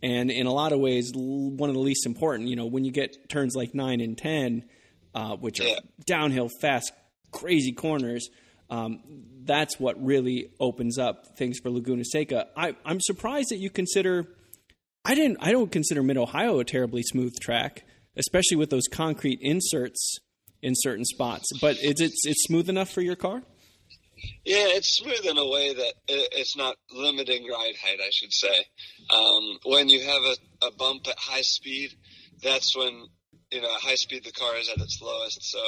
and 0.03 0.29
in 0.29 0.45
a 0.45 0.51
lot 0.51 0.73
of 0.73 0.79
ways 0.79 1.11
one 1.15 1.69
of 1.69 1.75
the 1.75 1.81
least 1.81 2.05
important. 2.05 2.49
You 2.49 2.57
know, 2.57 2.65
when 2.65 2.83
you 2.83 2.91
get 2.91 3.29
turns 3.29 3.55
like 3.55 3.73
nine 3.73 4.01
and 4.01 4.17
ten, 4.17 4.65
uh, 5.15 5.37
which 5.37 5.59
are 5.61 5.67
yeah. 5.67 5.79
downhill, 6.05 6.49
fast, 6.61 6.91
crazy 7.31 7.71
corners. 7.71 8.29
Um, 8.69 8.99
that's 9.43 9.79
what 9.79 10.03
really 10.03 10.51
opens 10.59 10.97
up 10.97 11.37
things 11.37 11.59
for 11.59 11.69
Laguna 11.69 12.03
Seca. 12.03 12.47
I, 12.55 12.75
I'm 12.85 12.99
surprised 13.01 13.49
that 13.49 13.57
you 13.57 13.69
consider. 13.69 14.27
I 15.05 15.15
didn't. 15.15 15.37
I 15.41 15.51
don't 15.51 15.71
consider 15.71 16.03
Mid 16.03 16.17
Ohio 16.17 16.59
a 16.59 16.65
terribly 16.65 17.03
smooth 17.03 17.39
track, 17.39 17.85
especially 18.17 18.57
with 18.57 18.69
those 18.69 18.87
concrete 18.91 19.39
inserts 19.41 20.19
in 20.61 20.73
certain 20.77 21.05
spots. 21.05 21.45
But 21.61 21.77
it's 21.81 22.01
it's, 22.01 22.25
it's 22.25 22.43
smooth 22.45 22.69
enough 22.69 22.89
for 22.89 23.01
your 23.01 23.15
car. 23.15 23.43
Yeah, 24.45 24.75
it's 24.75 24.97
smooth 24.97 25.25
in 25.25 25.37
a 25.37 25.47
way 25.47 25.73
that 25.73 25.93
it's 26.07 26.57
not 26.57 26.75
limiting 26.91 27.47
ride 27.47 27.75
height. 27.81 27.99
I 28.01 28.09
should 28.11 28.33
say. 28.33 28.65
Um, 29.09 29.59
when 29.63 29.89
you 29.89 30.01
have 30.01 30.21
a, 30.21 30.67
a 30.67 30.71
bump 30.71 31.07
at 31.07 31.17
high 31.17 31.41
speed, 31.41 31.91
that's 32.41 32.75
when 32.75 33.05
you 33.51 33.61
know 33.61 33.73
at 33.73 33.81
high 33.81 33.95
speed 33.95 34.23
the 34.25 34.31
car 34.31 34.55
is 34.57 34.69
at 34.69 34.81
its 34.81 35.01
lowest. 35.01 35.43
So 35.49 35.59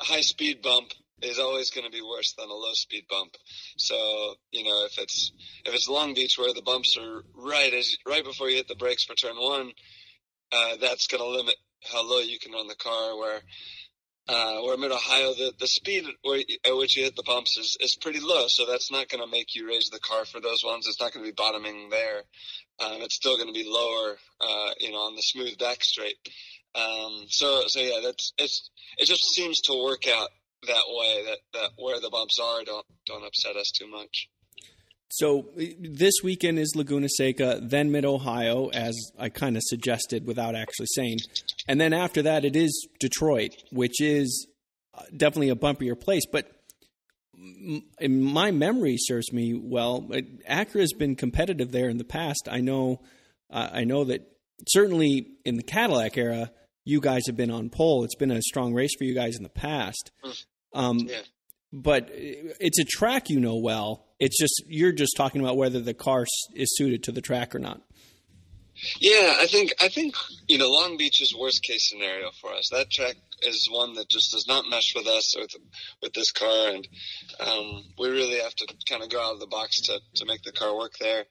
a 0.00 0.04
high 0.04 0.22
speed 0.22 0.62
bump 0.62 0.92
is 1.22 1.38
always 1.38 1.70
going 1.70 1.84
to 1.84 1.96
be 1.96 2.02
worse 2.02 2.34
than 2.36 2.48
a 2.48 2.54
low 2.54 2.72
speed 2.72 3.04
bump. 3.08 3.36
So 3.76 4.34
you 4.50 4.64
know 4.64 4.84
if 4.86 4.98
it's 4.98 5.32
if 5.64 5.74
it's 5.74 5.88
Long 5.88 6.14
Beach 6.14 6.36
where 6.38 6.52
the 6.52 6.62
bumps 6.62 6.96
are 6.98 7.22
right 7.34 7.72
as 7.72 7.96
right 8.06 8.24
before 8.24 8.48
you 8.48 8.56
hit 8.56 8.68
the 8.68 8.74
brakes 8.74 9.04
for 9.04 9.14
turn 9.14 9.36
one, 9.36 9.72
uh, 10.52 10.76
that's 10.80 11.06
going 11.06 11.22
to 11.22 11.38
limit 11.38 11.56
how 11.84 12.08
low 12.08 12.20
you 12.20 12.38
can 12.38 12.52
run 12.52 12.66
the 12.66 12.74
car. 12.74 13.16
Where 13.16 13.40
uh, 14.28 14.60
where 14.60 14.76
mid 14.76 14.92
Ohio, 14.92 15.32
the, 15.32 15.52
the 15.58 15.66
speed 15.66 16.04
at 16.04 16.76
which 16.76 16.96
you 16.96 17.04
hit 17.04 17.16
the 17.16 17.22
bumps 17.22 17.56
is, 17.56 17.76
is 17.80 17.96
pretty 18.00 18.20
low, 18.20 18.44
so 18.48 18.66
that's 18.66 18.92
not 18.92 19.08
going 19.08 19.22
to 19.22 19.30
make 19.30 19.54
you 19.54 19.66
raise 19.66 19.88
the 19.90 19.98
car 20.00 20.24
for 20.26 20.40
those 20.40 20.62
ones. 20.64 20.86
It's 20.86 21.00
not 21.00 21.12
going 21.12 21.24
to 21.24 21.30
be 21.30 21.34
bottoming 21.34 21.88
there. 21.90 22.24
Um, 22.80 23.00
it's 23.00 23.14
still 23.14 23.36
going 23.36 23.48
to 23.48 23.54
be 23.54 23.66
lower, 23.66 24.18
uh, 24.40 24.70
you 24.80 24.92
know, 24.92 24.98
on 24.98 25.16
the 25.16 25.22
smooth 25.22 25.58
back 25.58 25.82
straight. 25.82 26.16
Um, 26.74 27.24
so, 27.28 27.62
so 27.66 27.80
yeah, 27.80 28.00
that's 28.04 28.32
it's 28.38 28.70
it 28.98 29.06
just 29.06 29.24
seems 29.34 29.62
to 29.62 29.82
work 29.82 30.02
out 30.06 30.28
that 30.66 30.84
way 30.88 31.24
that, 31.26 31.38
that 31.54 31.70
where 31.78 32.00
the 32.00 32.10
bumps 32.10 32.38
are 32.38 32.64
don't 32.64 32.84
don't 33.06 33.24
upset 33.24 33.56
us 33.56 33.70
too 33.70 33.88
much. 33.88 34.28
So 35.10 35.46
this 35.56 36.14
weekend 36.22 36.58
is 36.58 36.74
Laguna 36.76 37.08
Seca, 37.08 37.60
then 37.62 37.90
Mid 37.90 38.04
Ohio, 38.04 38.68
as 38.68 38.94
I 39.18 39.30
kind 39.30 39.56
of 39.56 39.62
suggested 39.64 40.26
without 40.26 40.54
actually 40.54 40.88
saying, 40.94 41.18
and 41.66 41.80
then 41.80 41.92
after 41.92 42.22
that 42.22 42.44
it 42.44 42.54
is 42.54 42.88
Detroit, 43.00 43.56
which 43.72 44.02
is 44.02 44.46
uh, 44.94 45.02
definitely 45.16 45.48
a 45.48 45.56
bumpier 45.56 45.98
place. 45.98 46.26
But 46.30 46.50
in 47.98 48.22
my 48.22 48.50
memory 48.50 48.96
serves 48.98 49.32
me 49.32 49.54
well. 49.54 50.02
Acura 50.48 50.80
has 50.80 50.92
been 50.92 51.16
competitive 51.16 51.72
there 51.72 51.88
in 51.88 51.98
the 51.98 52.04
past. 52.04 52.48
I 52.50 52.60
know, 52.60 53.00
uh, 53.50 53.70
I 53.72 53.84
know 53.84 54.04
that 54.04 54.28
certainly 54.66 55.28
in 55.44 55.56
the 55.56 55.62
Cadillac 55.62 56.18
era, 56.18 56.50
you 56.84 57.00
guys 57.00 57.22
have 57.26 57.36
been 57.36 57.50
on 57.50 57.70
pole. 57.70 58.04
It's 58.04 58.14
been 58.14 58.30
a 58.30 58.42
strong 58.42 58.74
race 58.74 58.94
for 58.98 59.04
you 59.04 59.14
guys 59.14 59.36
in 59.36 59.42
the 59.42 59.48
past. 59.48 60.10
Mm. 60.24 60.44
Um, 60.74 60.98
yeah. 61.00 61.20
But 61.72 62.08
it's 62.12 62.78
a 62.78 62.84
track 62.84 63.28
you 63.28 63.40
know 63.40 63.56
well. 63.56 64.07
It's 64.18 64.38
just 64.38 64.62
you're 64.66 64.92
just 64.92 65.14
talking 65.16 65.40
about 65.40 65.56
whether 65.56 65.80
the 65.80 65.94
car 65.94 66.26
is 66.54 66.76
suited 66.76 67.02
to 67.04 67.12
the 67.12 67.20
track 67.20 67.54
or 67.54 67.58
not. 67.58 67.82
Yeah, 69.00 69.34
I 69.40 69.46
think 69.46 69.74
I 69.80 69.88
think 69.88 70.14
you 70.46 70.58
know 70.58 70.70
Long 70.70 70.96
Beach 70.96 71.20
is 71.20 71.34
worst 71.34 71.64
case 71.64 71.88
scenario 71.88 72.30
for 72.40 72.52
us. 72.52 72.68
That 72.70 72.90
track 72.90 73.16
is 73.42 73.68
one 73.70 73.94
that 73.94 74.08
just 74.08 74.30
does 74.32 74.46
not 74.46 74.68
mesh 74.70 74.94
with 74.94 75.06
us 75.06 75.34
with 75.36 75.50
with 76.00 76.12
this 76.12 76.30
car, 76.30 76.70
and 76.70 76.86
um, 77.40 77.84
we 77.98 78.08
really 78.08 78.38
have 78.38 78.54
to 78.54 78.74
kind 78.88 79.02
of 79.02 79.10
go 79.10 79.20
out 79.20 79.34
of 79.34 79.40
the 79.40 79.48
box 79.48 79.80
to 79.82 80.00
to 80.16 80.26
make 80.26 80.42
the 80.42 80.52
car 80.52 80.76
work 80.76 80.92
there. 81.00 81.24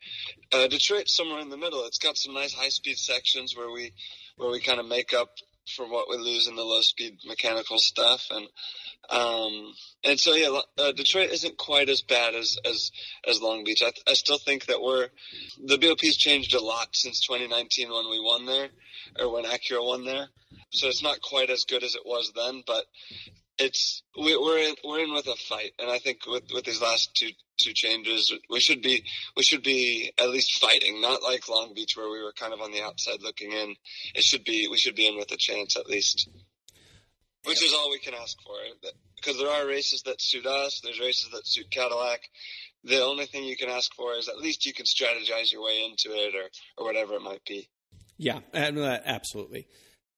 Uh, 0.52 0.68
Detroit's 0.68 1.16
somewhere 1.16 1.40
in 1.40 1.50
the 1.50 1.58
middle. 1.58 1.86
It's 1.86 2.00
got 2.00 2.18
some 2.18 2.34
nice 2.34 2.54
high 2.54 2.70
speed 2.70 2.98
sections 2.98 3.56
where 3.56 3.72
we 3.72 3.94
where 4.36 4.52
we 4.52 4.60
kind 4.60 4.80
of 4.80 4.86
make 4.86 5.14
up 5.14 5.30
for 5.76 5.88
what 5.90 6.10
we 6.10 6.18
lose 6.18 6.48
in 6.48 6.56
the 6.56 6.64
low 6.64 6.82
speed 6.82 7.20
mechanical 7.26 7.78
stuff. 7.78 8.26
And 8.32 8.48
um 9.10 9.74
and 10.04 10.20
so 10.20 10.34
yeah 10.34 10.60
uh, 10.78 10.92
detroit 10.92 11.30
isn't 11.32 11.58
quite 11.58 11.90
as 11.90 12.02
bad 12.02 12.36
as 12.36 12.58
as 12.66 12.92
as 13.28 13.42
long 13.42 13.64
beach. 13.64 13.82
I, 13.84 13.92
I 14.10 14.14
still 14.14 14.38
think 14.38 14.66
that 14.66 14.82
we're 14.82 15.10
the 15.64 15.78
bop's 15.78 16.18
changed 16.18 16.54
a 16.54 16.64
lot 16.64 16.90
since 16.94 17.26
2019 17.26 17.90
when 17.90 18.10
we 18.10 18.20
won 18.20 18.46
there 18.46 18.70
or 19.20 19.34
when 19.34 19.46
acura 19.46 19.86
won 19.86 20.06
there. 20.06 20.28
So 20.72 20.88
it's 20.88 21.04
not 21.04 21.22
quite 21.22 21.50
as 21.50 21.66
good 21.66 21.84
as 21.84 21.96
it 21.96 22.04
was 22.06 22.32
then 22.36 22.64
but 22.66 22.86
it's 23.60 24.04
we, 24.18 24.34
are 24.34 24.58
in 24.58 24.76
we're 24.84 25.04
in 25.04 25.14
with 25.14 25.28
a 25.28 25.36
fight, 25.36 25.74
and 25.80 25.90
I 25.90 26.00
think 26.00 26.26
with 26.26 26.44
with 26.54 26.66
these 26.66 26.82
last 26.82 27.10
two 27.16 27.30
two 27.60 27.74
changes, 27.74 28.34
we 28.50 28.60
should 28.60 28.82
be 28.82 29.04
we 29.36 29.44
should 29.44 29.64
be 29.64 30.12
at 30.20 30.30
least 30.30 30.60
fighting, 30.60 31.02
not 31.02 31.24
like 31.24 31.50
Long 31.50 31.74
Beach 31.74 31.96
where 31.96 32.10
we 32.10 32.22
were 32.22 32.34
kind 32.34 32.54
of 32.54 32.62
on 32.62 32.72
the 32.72 32.82
outside 32.82 33.22
looking 33.22 33.52
in. 33.52 33.76
It 34.16 34.24
should 34.24 34.44
be 34.44 34.68
we 34.70 34.78
should 34.78 34.96
be 34.96 35.08
in 35.08 35.18
with 35.18 35.32
a 35.32 35.38
chance 35.38 35.76
at 35.76 35.88
least, 35.88 36.30
which 37.46 37.64
is 37.64 37.74
all 37.74 37.90
we 37.90 38.00
can 38.00 38.14
ask 38.14 38.38
for. 38.42 38.56
Eh? 38.68 38.92
Because 39.16 39.38
there 39.38 39.50
are 39.50 39.66
races 39.68 40.04
that 40.04 40.22
suit 40.22 40.46
us, 40.46 40.82
there's 40.84 41.00
races 41.00 41.30
that 41.34 41.48
suit 41.48 41.70
Cadillac. 41.72 42.22
The 42.84 43.04
only 43.04 43.26
thing 43.26 43.44
you 43.44 43.58
can 43.58 43.70
ask 43.70 43.94
for 43.96 44.14
is 44.14 44.30
at 44.30 44.38
least 44.38 44.66
you 44.66 44.74
can 44.74 44.86
strategize 44.86 45.52
your 45.52 45.64
way 45.64 45.84
into 45.84 46.16
it, 46.16 46.36
or 46.36 46.50
or 46.78 46.86
whatever 46.86 47.16
it 47.16 47.22
might 47.22 47.44
be. 47.46 47.70
Yeah, 48.20 48.40
uh, 48.54 48.98
absolutely. 49.06 49.68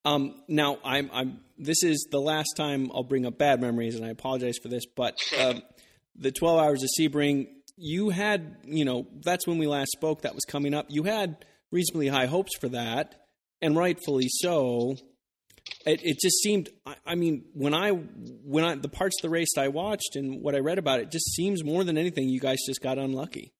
Um, 0.05 0.41
now, 0.47 0.77
I'm, 0.83 1.09
I'm. 1.13 1.39
This 1.57 1.83
is 1.83 2.07
the 2.09 2.19
last 2.19 2.53
time 2.55 2.89
I'll 2.93 3.03
bring 3.03 3.25
up 3.25 3.37
bad 3.37 3.59
memories, 3.59 3.95
and 3.95 4.05
I 4.05 4.09
apologize 4.09 4.57
for 4.61 4.69
this. 4.69 4.85
But 4.85 5.19
um, 5.39 5.61
the 6.15 6.31
12 6.31 6.59
hours 6.59 6.83
of 6.83 6.89
Sebring, 6.97 7.47
you 7.75 8.09
had, 8.09 8.57
you 8.63 8.85
know, 8.85 9.07
that's 9.23 9.45
when 9.45 9.57
we 9.57 9.67
last 9.67 9.91
spoke. 9.91 10.21
That 10.21 10.35
was 10.35 10.45
coming 10.45 10.73
up. 10.73 10.85
You 10.89 11.03
had 11.03 11.45
reasonably 11.71 12.07
high 12.07 12.27
hopes 12.27 12.51
for 12.59 12.69
that, 12.69 13.15
and 13.61 13.75
rightfully 13.75 14.27
so. 14.29 14.95
It, 15.85 16.01
it 16.03 16.17
just 16.19 16.37
seemed. 16.41 16.69
I, 16.85 16.95
I, 17.05 17.15
mean, 17.15 17.45
when 17.53 17.73
I 17.73 17.91
when 17.91 18.63
I 18.63 18.75
the 18.75 18.89
parts 18.89 19.17
of 19.19 19.23
the 19.23 19.29
race 19.29 19.57
I 19.57 19.67
watched 19.67 20.15
and 20.15 20.41
what 20.41 20.55
I 20.55 20.59
read 20.59 20.79
about 20.79 21.01
it, 21.01 21.11
just 21.11 21.33
seems 21.33 21.63
more 21.63 21.83
than 21.83 21.97
anything 21.97 22.29
you 22.29 22.39
guys 22.39 22.59
just 22.65 22.81
got 22.81 22.97
unlucky. 22.97 23.51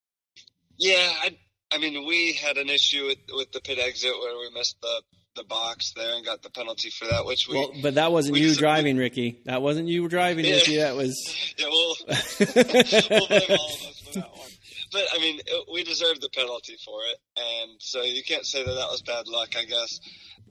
Yeah, 0.78 1.12
I, 1.22 1.36
I 1.70 1.78
mean, 1.78 2.06
we 2.06 2.32
had 2.32 2.56
an 2.56 2.70
issue 2.70 3.06
with 3.06 3.18
with 3.34 3.52
the 3.52 3.60
pit 3.60 3.78
exit 3.78 4.12
where 4.18 4.38
we 4.38 4.50
missed 4.54 4.76
the 4.80 5.02
the 5.36 5.44
box 5.44 5.92
there 5.94 6.16
and 6.16 6.24
got 6.24 6.42
the 6.42 6.50
penalty 6.50 6.90
for 6.90 7.06
that, 7.06 7.24
which 7.24 7.48
we. 7.48 7.56
Well, 7.56 7.72
but 7.82 7.94
that 7.94 8.12
wasn't 8.12 8.38
you 8.38 8.54
driving, 8.54 8.96
Ricky. 8.96 9.40
That 9.44 9.62
wasn't 9.62 9.88
you 9.88 10.08
driving, 10.08 10.44
yeah. 10.44 10.54
Ricky. 10.54 10.76
That 10.76 10.96
was. 10.96 11.54
yeah, 11.58 11.66
we'll, 11.66 11.96
we'll 12.08 13.26
blame 13.28 13.58
all 13.60 13.66
of 13.66 13.82
us 13.82 14.02
for 14.06 14.20
that 14.20 14.30
one. 14.30 14.50
But 14.92 15.06
I 15.14 15.18
mean, 15.18 15.40
it, 15.46 15.66
we 15.72 15.84
deserved 15.84 16.20
the 16.20 16.30
penalty 16.30 16.76
for 16.84 17.00
it, 17.12 17.18
and 17.36 17.80
so 17.80 18.02
you 18.02 18.22
can't 18.24 18.44
say 18.44 18.64
that 18.64 18.72
that 18.72 18.88
was 18.90 19.02
bad 19.02 19.28
luck. 19.28 19.56
I 19.56 19.64
guess 19.64 20.00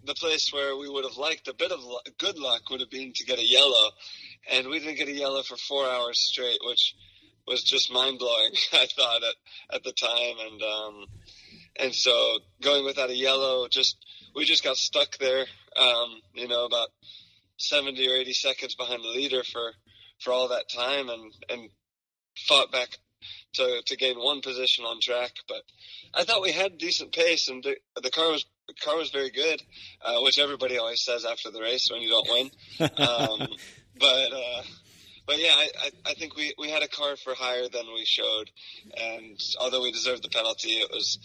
the 0.06 0.14
place 0.14 0.52
where 0.54 0.78
we 0.78 0.90
would 0.90 1.04
have 1.04 1.18
liked 1.18 1.48
a 1.48 1.54
bit 1.54 1.72
of 1.72 1.84
luck, 1.84 2.08
good 2.18 2.38
luck 2.38 2.70
would 2.70 2.80
have 2.80 2.90
been 2.90 3.12
to 3.14 3.26
get 3.26 3.40
a 3.40 3.46
yellow, 3.46 3.92
and 4.52 4.68
we 4.70 4.80
didn't 4.80 4.96
get 4.96 5.10
a 5.10 5.14
yellow 5.14 5.44
for 5.44 5.58
four 5.58 5.86
hours 5.86 6.20
straight, 6.20 6.60
which 6.64 6.96
was 7.48 7.64
just 7.64 7.92
mind 7.92 8.18
blowing. 8.20 8.52
I 8.74 8.88
thought 8.96 9.24
at 9.24 9.76
at 9.76 9.84
the 9.84 9.92
time, 9.92 10.36
and 10.52 10.62
um, 10.62 11.06
and 11.76 11.94
so 11.94 12.40
going 12.62 12.86
without 12.86 13.10
a 13.10 13.16
yellow, 13.16 13.68
just 13.68 13.98
we 14.36 14.46
just 14.46 14.64
got 14.64 14.78
stuck 14.78 15.18
there. 15.18 15.46
Um, 15.76 16.22
you 16.34 16.48
know, 16.48 16.66
about 16.66 16.90
seventy 17.58 18.08
or 18.10 18.16
eighty 18.16 18.34
seconds 18.34 18.76
behind 18.76 19.04
the 19.04 19.10
leader 19.10 19.44
for 19.44 19.74
for 20.22 20.34
all 20.34 20.50
that 20.50 20.70
time, 20.70 21.10
and 21.10 21.34
and 21.50 21.70
fought 22.48 22.72
back 22.72 22.90
to 23.54 23.82
to 23.86 23.98
gain 23.98 24.18
one 24.18 24.42
position 24.42 24.86
on 24.86 25.00
track. 25.02 25.32
But 25.48 25.62
I 26.14 26.24
thought 26.24 26.42
we 26.42 26.52
had 26.52 26.78
decent 26.78 27.14
pace, 27.14 27.50
and 27.50 27.64
the, 27.64 27.76
the 28.02 28.12
car 28.12 28.32
was 28.32 28.46
the 28.68 28.74
car 28.74 28.98
was 28.98 29.10
very 29.10 29.32
good, 29.32 29.62
uh, 30.04 30.20
which 30.22 30.40
everybody 30.40 30.78
always 30.78 31.04
says 31.04 31.26
after 31.26 31.52
the 31.52 31.62
race 31.62 31.90
when 31.92 32.02
you 32.02 32.10
don't 32.10 32.30
win. 32.30 32.52
Um, 32.80 33.48
but 34.00 34.34
uh, 34.34 34.62
but 35.30 35.40
yeah, 35.40 35.54
I, 35.56 35.70
I, 35.80 35.92
I 36.08 36.14
think 36.16 36.36
we, 36.36 36.56
we 36.58 36.72
had 36.72 36.82
a 36.82 36.88
car 36.88 37.16
for 37.16 37.36
higher 37.36 37.70
than 37.70 37.86
we 37.94 38.04
showed, 38.04 38.50
and 38.98 39.40
although 39.60 39.84
we 39.84 39.92
deserved 39.92 40.24
the 40.24 40.30
penalty, 40.30 40.70
it 40.70 40.90
was 40.92 41.20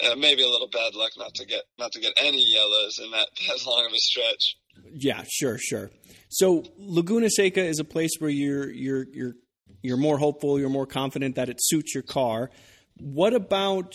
uh, 0.00 0.14
maybe 0.16 0.42
a 0.42 0.48
little 0.48 0.68
bad 0.68 0.94
luck 0.94 1.12
not 1.16 1.34
to 1.34 1.46
get 1.46 1.62
not 1.78 1.92
to 1.92 2.00
get 2.00 2.12
any 2.20 2.44
yellows 2.44 2.98
in 3.02 3.10
that 3.10 3.28
that 3.48 3.66
long 3.66 3.86
of 3.86 3.92
a 3.92 3.98
stretch. 3.98 4.56
Yeah, 4.94 5.24
sure, 5.28 5.58
sure. 5.58 5.90
So 6.28 6.64
Laguna 6.78 7.28
Seca 7.30 7.62
is 7.62 7.78
a 7.78 7.84
place 7.84 8.12
where 8.18 8.30
you're 8.30 8.70
you're 8.70 9.06
you're 9.12 9.34
you're 9.82 9.96
more 9.96 10.18
hopeful, 10.18 10.58
you're 10.58 10.68
more 10.68 10.86
confident 10.86 11.34
that 11.36 11.48
it 11.48 11.56
suits 11.60 11.94
your 11.94 12.04
car. 12.04 12.50
What 12.98 13.34
about 13.34 13.92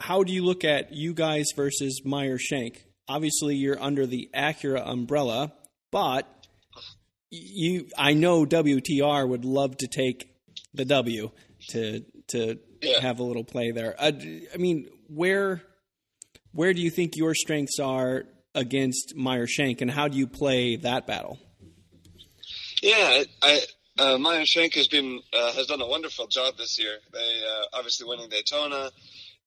how 0.00 0.22
do 0.22 0.32
you 0.32 0.44
look 0.44 0.64
at 0.64 0.92
you 0.92 1.12
guys 1.12 1.46
versus 1.56 2.02
Meyer 2.04 2.38
Shank? 2.38 2.84
Obviously, 3.08 3.56
you're 3.56 3.80
under 3.80 4.06
the 4.06 4.30
Acura 4.34 4.86
umbrella, 4.86 5.52
but 5.90 6.26
you 7.30 7.88
I 7.96 8.14
know 8.14 8.46
WTR 8.46 9.28
would 9.28 9.44
love 9.44 9.76
to 9.78 9.86
take 9.86 10.34
the 10.72 10.84
W 10.84 11.30
to 11.70 12.04
to 12.28 12.58
yeah. 12.80 13.00
have 13.00 13.18
a 13.18 13.22
little 13.22 13.44
play 13.44 13.70
there. 13.70 13.94
I, 13.98 14.08
I 14.54 14.56
mean, 14.56 14.88
where 15.08 15.62
where 16.52 16.72
do 16.72 16.80
you 16.80 16.90
think 16.90 17.16
your 17.16 17.34
strengths 17.34 17.78
are 17.78 18.24
against 18.54 19.14
Meyer 19.16 19.46
Shank, 19.46 19.80
and 19.80 19.90
how 19.90 20.08
do 20.08 20.16
you 20.16 20.26
play 20.26 20.76
that 20.76 21.06
battle? 21.06 21.38
Yeah, 22.82 23.24
I, 23.42 23.60
uh, 23.98 24.18
Meyer 24.18 24.46
Shank 24.46 24.74
has 24.74 24.88
been 24.88 25.20
uh, 25.32 25.52
has 25.52 25.66
done 25.66 25.80
a 25.80 25.86
wonderful 25.86 26.26
job 26.26 26.56
this 26.56 26.78
year. 26.78 26.96
They 27.12 27.18
uh, 27.18 27.64
obviously 27.74 28.08
winning 28.08 28.28
Daytona. 28.28 28.90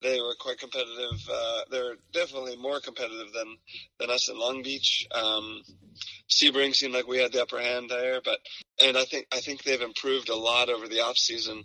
They 0.01 0.19
were 0.19 0.35
quite 0.39 0.57
competitive. 0.57 1.29
Uh, 1.31 1.61
they're 1.69 1.95
definitely 2.11 2.57
more 2.57 2.79
competitive 2.79 3.31
than 3.33 3.57
than 3.99 4.09
us 4.09 4.29
in 4.29 4.39
Long 4.39 4.63
Beach. 4.63 5.07
Um, 5.13 5.61
Sebring 6.29 6.73
seemed 6.73 6.93
like 6.93 7.07
we 7.07 7.19
had 7.19 7.31
the 7.31 7.41
upper 7.41 7.59
hand 7.59 7.89
there, 7.89 8.21
but 8.23 8.39
and 8.83 8.97
I 8.97 9.05
think 9.05 9.27
I 9.31 9.39
think 9.39 9.63
they've 9.63 9.81
improved 9.81 10.29
a 10.29 10.35
lot 10.35 10.69
over 10.69 10.87
the 10.87 11.01
off 11.01 11.17
season 11.17 11.63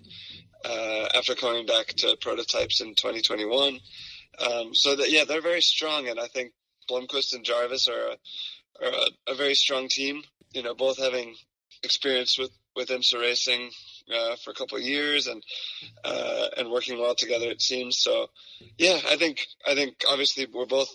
uh, 0.66 1.08
after 1.14 1.34
coming 1.34 1.66
back 1.66 1.86
to 1.88 2.16
prototypes 2.20 2.80
in 2.80 2.88
2021. 2.88 3.78
Um, 4.38 4.74
so 4.74 4.96
that 4.96 5.10
yeah, 5.10 5.24
they're 5.24 5.40
very 5.40 5.62
strong, 5.62 6.08
and 6.08 6.20
I 6.20 6.26
think 6.26 6.52
Blomqvist 6.90 7.34
and 7.34 7.44
Jarvis 7.44 7.88
are 7.88 8.10
a, 8.10 8.84
are 8.84 8.92
a, 8.92 9.32
a 9.32 9.34
very 9.34 9.54
strong 9.54 9.88
team. 9.88 10.22
You 10.52 10.62
know, 10.62 10.74
both 10.74 10.98
having 10.98 11.34
experience 11.82 12.38
with 12.38 12.50
with 12.74 12.88
IMSA 12.88 13.18
racing 13.20 13.70
uh, 14.14 14.36
for 14.44 14.50
a 14.50 14.54
couple 14.54 14.76
of 14.76 14.84
years 14.84 15.26
and 15.26 15.42
uh, 16.04 16.48
and 16.58 16.70
working 16.70 16.98
well 16.98 17.14
together. 17.14 17.50
It 17.50 17.62
seems 17.62 17.98
so. 17.98 18.26
Yeah, 18.76 18.98
I 19.08 19.16
think 19.16 19.46
I 19.66 19.74
think 19.74 20.02
obviously 20.08 20.46
we're 20.52 20.66
both 20.66 20.90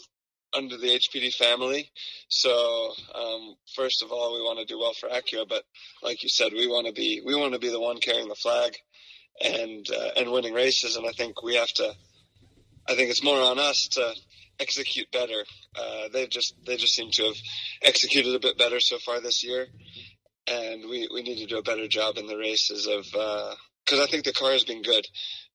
under 0.53 0.77
the 0.77 0.87
HPD 0.87 1.33
family. 1.33 1.89
So 2.27 2.93
um, 3.15 3.55
first 3.75 4.03
of 4.03 4.11
all, 4.11 4.33
we 4.33 4.41
want 4.41 4.59
to 4.59 4.65
do 4.65 4.79
well 4.79 4.93
for 4.93 5.09
Acura, 5.09 5.47
but 5.47 5.63
like 6.03 6.23
you 6.23 6.29
said, 6.29 6.51
we 6.53 6.67
want 6.67 6.87
to 6.87 6.93
be 6.93 7.21
we 7.25 7.35
want 7.35 7.53
to 7.53 7.59
be 7.59 7.69
the 7.69 7.79
one 7.79 7.97
carrying 7.97 8.27
the 8.27 8.35
flag 8.35 8.75
and 9.39 9.85
uh, 9.89 10.09
and 10.17 10.31
winning 10.31 10.53
races. 10.53 10.95
And 10.95 11.05
I 11.07 11.11
think 11.11 11.41
we 11.43 11.55
have 11.55 11.71
to. 11.73 11.93
I 12.89 12.95
think 12.95 13.11
it's 13.11 13.23
more 13.23 13.39
on 13.39 13.59
us 13.59 13.87
to 13.89 14.13
execute 14.59 15.11
better. 15.11 15.43
Uh, 15.75 16.09
they 16.11 16.27
just 16.27 16.55
they 16.65 16.77
just 16.77 16.93
seem 16.93 17.11
to 17.11 17.23
have 17.23 17.37
executed 17.81 18.35
a 18.35 18.39
bit 18.39 18.57
better 18.57 18.79
so 18.79 18.97
far 18.99 19.21
this 19.21 19.43
year, 19.43 19.67
and 20.47 20.89
we 20.89 21.07
we 21.13 21.21
need 21.21 21.39
to 21.39 21.45
do 21.45 21.57
a 21.57 21.63
better 21.63 21.87
job 21.87 22.17
in 22.17 22.27
the 22.27 22.37
races 22.37 22.87
of 22.87 23.05
because 23.05 23.99
uh, 23.99 24.03
I 24.03 24.07
think 24.07 24.25
the 24.25 24.33
car 24.33 24.51
has 24.51 24.63
been 24.63 24.81
good, 24.81 25.07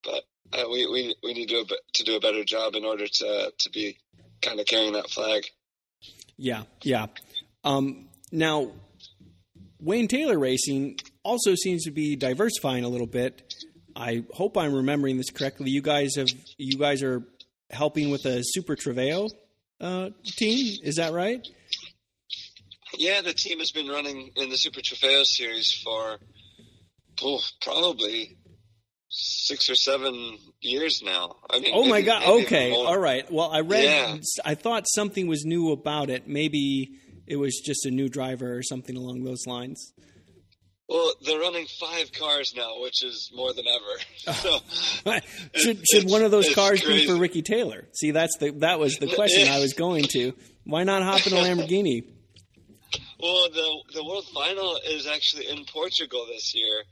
but 0.05 0.23
uh, 0.53 0.69
we 0.71 0.87
we 0.87 1.15
we 1.23 1.35
need 1.35 1.49
to 1.49 1.65
do 1.65 1.77
to 1.95 2.05
do 2.05 2.17
a 2.17 2.21
better 2.21 2.45
job 2.45 2.75
in 2.75 2.85
order 2.85 3.07
to 3.07 3.53
to 3.59 3.71
be 3.71 3.99
kind 4.43 4.61
of 4.61 4.67
carrying 4.67 4.93
that 4.93 5.11
flag. 5.11 5.45
Yeah, 6.37 6.65
yeah. 6.83 7.07
Um, 7.65 8.09
now, 8.31 8.73
Wayne 9.81 10.09
Taylor 10.09 10.39
Racing 10.39 10.99
also 11.27 11.55
seems 11.55 11.85
to 11.85 11.91
be 11.91 12.17
diversifying 12.17 12.85
a 12.85 12.89
little 12.89 13.07
bit. 13.07 13.55
I 13.95 14.25
hope 14.33 14.57
I'm 14.57 14.73
remembering 14.73 15.17
this 15.17 15.31
correctly. 15.31 15.71
You 15.71 15.83
guys 15.83 16.15
have 16.17 16.29
you 16.57 16.79
guys 16.79 17.03
are 17.03 17.23
helping 17.71 18.11
with 18.11 18.25
a 18.27 18.43
Super 18.43 18.77
Trofeo 18.77 19.31
uh, 19.81 20.11
team. 20.25 20.79
Is 20.83 20.97
that 20.97 21.13
right? 21.13 21.47
Yeah, 22.97 23.21
the 23.23 23.33
team 23.33 23.59
has 23.59 23.73
been 23.73 23.89
running 23.89 24.31
in 24.37 24.49
the 24.49 24.57
Super 24.57 24.81
Trofeo 24.81 25.25
series 25.25 25.73
for 25.85 26.19
oh, 27.23 27.41
probably 27.61 28.37
six 29.09 29.69
or 29.69 29.75
seven 29.75 30.39
years 30.61 31.03
now. 31.05 31.37
I 31.51 31.59
mean, 31.59 31.73
oh 31.75 31.81
maybe, 31.81 31.91
my 31.91 32.03
god! 32.03 32.43
Okay, 32.43 32.73
all 32.73 32.99
right. 32.99 33.31
Well, 33.31 33.51
I 33.51 33.61
read. 33.61 33.85
Yeah. 33.85 34.17
I 34.45 34.55
thought 34.55 34.85
something 34.95 35.27
was 35.27 35.45
new 35.45 35.73
about 35.73 36.11
it. 36.11 36.29
Maybe 36.29 36.93
it 37.27 37.37
was 37.37 37.61
just 37.65 37.85
a 37.87 37.91
new 37.91 38.09
driver 38.09 38.57
or 38.57 38.63
something 38.63 38.97
along 38.97 39.25
those 39.25 39.47
lines. 39.47 39.93
Well, 40.89 41.15
they're 41.25 41.41
running 41.41 41.67
five 41.81 42.13
cars 42.13 42.55
now, 42.57 42.81
which 42.81 43.03
is 43.03 43.31
more 43.35 43.53
than 43.53 43.65
ever. 43.67 44.01
So, 45.03 45.21
should 45.55 45.85
should 45.89 46.11
one 46.11 46.23
of 46.23 46.31
those 46.31 46.55
cars 46.55 46.83
crazy. 46.83 47.01
be 47.01 47.07
for 47.07 47.17
Ricky 47.17 47.43
Taylor? 47.43 47.87
See, 47.93 48.11
that's 48.13 48.37
the 48.39 48.51
that 48.59 48.79
was 48.79 48.97
the 48.99 49.09
question 49.09 49.49
I 49.49 49.59
was 49.59 49.73
going 49.73 50.05
to. 50.11 50.33
Why 50.65 50.85
not 50.85 51.03
hop 51.03 51.27
in 51.27 51.33
a 51.33 51.37
Lamborghini? 51.37 52.05
Well, 53.19 53.49
the 53.51 53.95
the 53.95 54.05
world 54.05 54.27
final 54.35 54.79
is 54.87 55.07
actually 55.07 55.49
in 55.49 55.65
Portugal 55.65 56.27
this 56.29 56.55
year, 56.55 56.83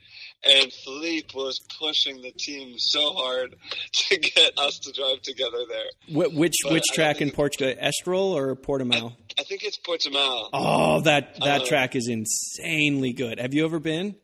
and 0.47 0.73
Filipe 0.73 1.35
was 1.35 1.61
pushing 1.79 2.23
the 2.23 2.33
team 2.33 2.75
so 2.79 3.13
hard 3.13 3.57
to 3.93 4.19
get 4.19 4.59
us 4.59 4.79
to 4.81 4.93
drive 4.93 5.23
together 5.23 5.65
there. 5.69 5.87
Wh- 6.09 6.35
which 6.35 6.55
but 6.65 6.73
which 6.73 6.85
track 6.93 7.21
in 7.21 7.31
Portugal? 7.31 7.75
Estoril 7.83 8.35
or 8.35 8.55
Portimao? 8.57 9.13
I, 9.13 9.41
I, 9.41 9.45
think 9.45 9.65
it's 9.65 9.79
Portimao. 9.79 10.49
Oh, 10.53 11.01
that 11.03 11.41
that 11.41 11.63
uh, 11.63 11.67
track 11.67 11.97
is 11.97 12.09
insanely 12.09 13.13
good. 13.13 13.39
Have 13.39 13.55
you 13.55 13.65
ever 13.65 13.79
been? 13.79 14.17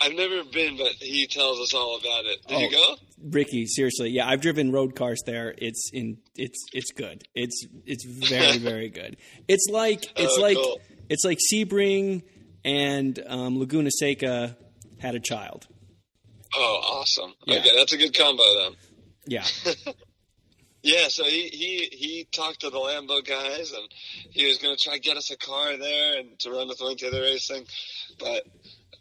I've 0.00 0.14
never 0.14 0.42
been, 0.44 0.76
but 0.76 0.92
he 0.98 1.26
tells 1.26 1.60
us 1.60 1.74
all 1.74 1.96
about 1.96 2.24
it. 2.24 2.38
Did 2.48 2.56
oh, 2.56 2.60
you 2.60 2.70
go? 2.70 2.96
Ricky, 3.30 3.66
seriously, 3.66 4.10
yeah, 4.10 4.26
I've 4.26 4.40
driven 4.40 4.72
road 4.72 4.96
cars 4.96 5.22
there. 5.26 5.54
It's 5.56 5.90
in 5.92 6.18
it's 6.34 6.58
it's 6.72 6.90
good. 6.92 7.22
It's 7.34 7.66
it's 7.86 8.04
very 8.04 8.58
very 8.58 8.88
good. 8.88 9.16
It's 9.48 9.68
like 9.70 10.04
it's 10.16 10.36
oh, 10.38 10.42
like 10.42 10.56
cool. 10.56 10.80
it's 11.08 11.24
like 11.24 11.38
Sebring 11.52 12.22
and 12.64 13.18
um, 13.26 13.58
Laguna 13.58 13.90
Seca 13.90 14.56
had 15.02 15.14
a 15.14 15.20
child. 15.20 15.66
Oh, 16.54 16.80
awesome! 16.84 17.34
Yeah. 17.46 17.58
Okay, 17.58 17.70
that's 17.76 17.92
a 17.92 17.96
good 17.96 18.16
combo 18.16 18.42
then. 18.60 18.72
Yeah. 19.26 19.44
yeah, 20.82 21.08
so 21.08 21.24
he, 21.24 21.48
he 21.48 21.88
he 21.96 22.28
talked 22.32 22.60
to 22.60 22.70
the 22.70 22.76
Lambo 22.76 23.24
guys, 23.24 23.72
and 23.72 23.88
he 24.30 24.46
was 24.46 24.58
going 24.58 24.74
to 24.76 24.82
try 24.82 24.94
to 24.94 25.00
get 25.00 25.16
us 25.16 25.30
a 25.30 25.36
car 25.36 25.76
there 25.76 26.18
and 26.18 26.38
to 26.40 26.50
run 26.50 26.68
with 26.68 26.80
Wayne 26.80 26.96
Taylor 26.96 27.20
Racing, 27.20 27.64
but 28.18 28.44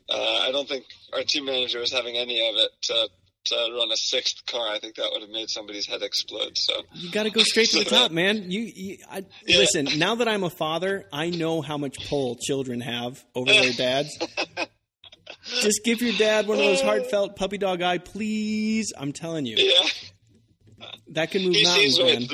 uh, 0.10 0.40
I 0.48 0.52
don't 0.52 0.68
think 0.68 0.86
our 1.14 1.24
team 1.24 1.46
manager 1.46 1.80
was 1.80 1.92
having 1.92 2.18
any 2.18 2.48
of 2.48 2.56
it 2.56 2.70
to 2.84 3.10
to 3.44 3.56
run 3.76 3.92
a 3.92 3.98
sixth 3.98 4.46
car. 4.46 4.70
I 4.70 4.80
think 4.80 4.96
that 4.96 5.10
would 5.12 5.22
have 5.22 5.32
made 5.32 5.50
somebody's 5.50 5.88
head 5.88 6.02
explode. 6.04 6.52
So 6.56 6.84
you 6.94 7.12
got 7.12 7.24
to 7.24 7.32
go 7.32 7.42
straight 7.42 7.70
to 7.72 7.80
the 7.80 7.86
top, 7.90 8.12
man. 8.12 8.52
You, 8.52 8.62
you 8.62 8.98
I, 9.10 9.26
yeah. 9.46 9.58
listen. 9.58 9.88
Now 9.98 10.16
that 10.16 10.28
I'm 10.28 10.44
a 10.44 10.50
father, 10.50 11.06
I 11.12 11.30
know 11.30 11.62
how 11.62 11.78
much 11.78 12.08
pull 12.08 12.36
children 12.36 12.82
have 12.82 13.24
over 13.34 13.52
their 13.52 13.74
dads. 13.74 14.18
Just 15.44 15.84
give 15.84 16.02
your 16.02 16.14
dad 16.14 16.48
one 16.48 16.60
of 16.60 16.64
those 16.64 16.82
oh. 16.82 16.86
heartfelt 16.86 17.36
puppy 17.36 17.58
dog 17.58 17.82
eye, 17.82 17.98
please. 17.98 18.94
I'm 18.98 19.12
telling 19.12 19.46
you. 19.46 19.58
Yeah. 19.58 20.88
That 21.10 21.32
can 21.32 21.44
move 21.44 21.56
he 21.56 21.64
mountains, 21.64 22.00
man. 22.00 22.28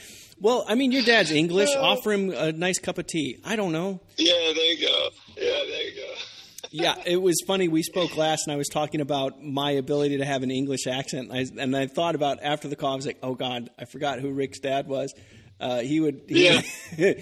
Well, 0.40 0.64
I 0.68 0.76
mean, 0.76 0.92
your 0.92 1.02
dad's 1.02 1.32
English. 1.32 1.70
Offer 1.76 2.12
him 2.12 2.30
a 2.30 2.52
nice 2.52 2.78
cup 2.78 2.98
of 2.98 3.06
tea. 3.06 3.38
I 3.44 3.56
don't 3.56 3.72
know. 3.72 4.00
Yeah, 4.16 4.52
there 4.54 4.72
you 4.72 4.86
go. 4.86 5.08
Yeah, 5.36 5.64
there 5.68 5.82
you 5.82 5.96
go. 5.96 6.14
yeah, 6.70 6.94
it 7.04 7.20
was 7.20 7.42
funny. 7.46 7.66
We 7.66 7.82
spoke 7.82 8.16
last, 8.16 8.46
and 8.46 8.52
I 8.52 8.56
was 8.56 8.68
talking 8.68 9.00
about 9.00 9.42
my 9.42 9.72
ability 9.72 10.18
to 10.18 10.24
have 10.24 10.42
an 10.42 10.50
English 10.50 10.86
accent. 10.86 11.30
And 11.32 11.58
I, 11.58 11.62
and 11.62 11.76
I 11.76 11.86
thought 11.86 12.14
about 12.14 12.38
after 12.42 12.68
the 12.68 12.76
call, 12.76 12.92
I 12.92 12.96
was 12.96 13.06
like, 13.06 13.18
"Oh 13.22 13.34
God, 13.34 13.70
I 13.78 13.84
forgot 13.84 14.20
who 14.20 14.30
Rick's 14.30 14.60
dad 14.60 14.86
was." 14.86 15.12
Uh, 15.60 15.80
he 15.80 16.00
would. 16.00 16.22
He 16.28 16.46
yeah. 16.46 17.12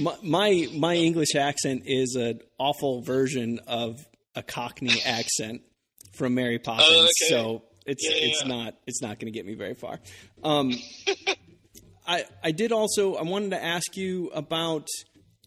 my, 0.22 0.68
my 0.74 0.94
English 0.94 1.34
accent 1.34 1.82
is 1.86 2.14
an 2.14 2.40
awful 2.58 3.02
version 3.02 3.60
of 3.66 4.06
a 4.34 4.42
Cockney 4.42 5.02
accent 5.04 5.62
from 6.12 6.34
Mary 6.34 6.58
Poppins. 6.58 6.88
Oh, 6.90 7.02
okay. 7.02 7.28
So 7.28 7.62
it's 7.86 8.04
yeah, 8.08 8.28
it's 8.28 8.42
yeah. 8.42 8.48
not 8.48 8.74
it's 8.86 9.02
not 9.02 9.18
going 9.18 9.32
to 9.32 9.36
get 9.36 9.46
me 9.46 9.54
very 9.54 9.74
far. 9.74 10.00
Um, 10.42 10.72
I, 12.06 12.24
I 12.42 12.50
did 12.50 12.72
also 12.72 13.14
I 13.14 13.22
wanted 13.22 13.50
to 13.50 13.62
ask 13.62 13.96
you 13.96 14.30
about 14.34 14.88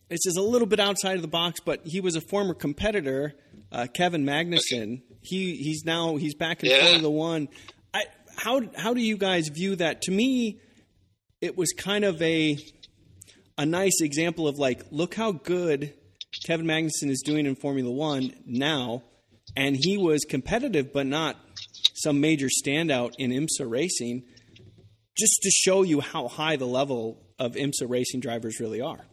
this 0.09 0.25
is 0.25 0.37
a 0.37 0.41
little 0.41 0.67
bit 0.67 0.79
outside 0.79 1.15
of 1.15 1.21
the 1.21 1.27
box, 1.27 1.59
but 1.59 1.81
he 1.85 1.99
was 1.99 2.15
a 2.15 2.21
former 2.21 2.53
competitor, 2.53 3.33
uh, 3.71 3.87
Kevin 3.93 4.25
Magnussen. 4.25 5.01
He 5.21 5.55
he's 5.55 5.83
now 5.85 6.17
he's 6.17 6.35
back 6.35 6.63
in. 6.63 6.69
Formula 6.79 7.09
One. 7.09 7.47
I 7.93 8.03
how 8.37 8.61
how 8.75 8.93
do 8.93 9.01
you 9.01 9.17
guys 9.17 9.47
view 9.47 9.75
that? 9.77 10.03
To 10.03 10.11
me, 10.11 10.59
it 11.41 11.57
was 11.57 11.71
kind 11.73 12.05
of 12.05 12.21
a 12.21 12.57
a 13.57 13.65
nice 13.65 14.01
example 14.01 14.47
of 14.47 14.57
like, 14.57 14.83
look 14.91 15.15
how 15.15 15.31
good 15.31 15.93
Kevin 16.45 16.65
Magnussen 16.65 17.09
is 17.09 17.21
doing 17.25 17.45
in 17.45 17.55
Formula 17.55 17.89
One 17.89 18.33
now, 18.45 19.03
and 19.55 19.77
he 19.79 19.97
was 19.97 20.25
competitive, 20.27 20.91
but 20.91 21.05
not 21.05 21.37
some 21.93 22.19
major 22.19 22.47
standout 22.47 23.13
in 23.17 23.31
IMSA 23.31 23.69
racing. 23.69 24.23
Just 25.17 25.39
to 25.43 25.49
show 25.49 25.83
you 25.83 26.01
how 26.01 26.27
high 26.27 26.57
the 26.57 26.67
level 26.67 27.23
of 27.39 27.53
IMSA 27.53 27.89
racing 27.89 28.19
drivers 28.19 28.59
really 28.59 28.81
are. 28.81 29.05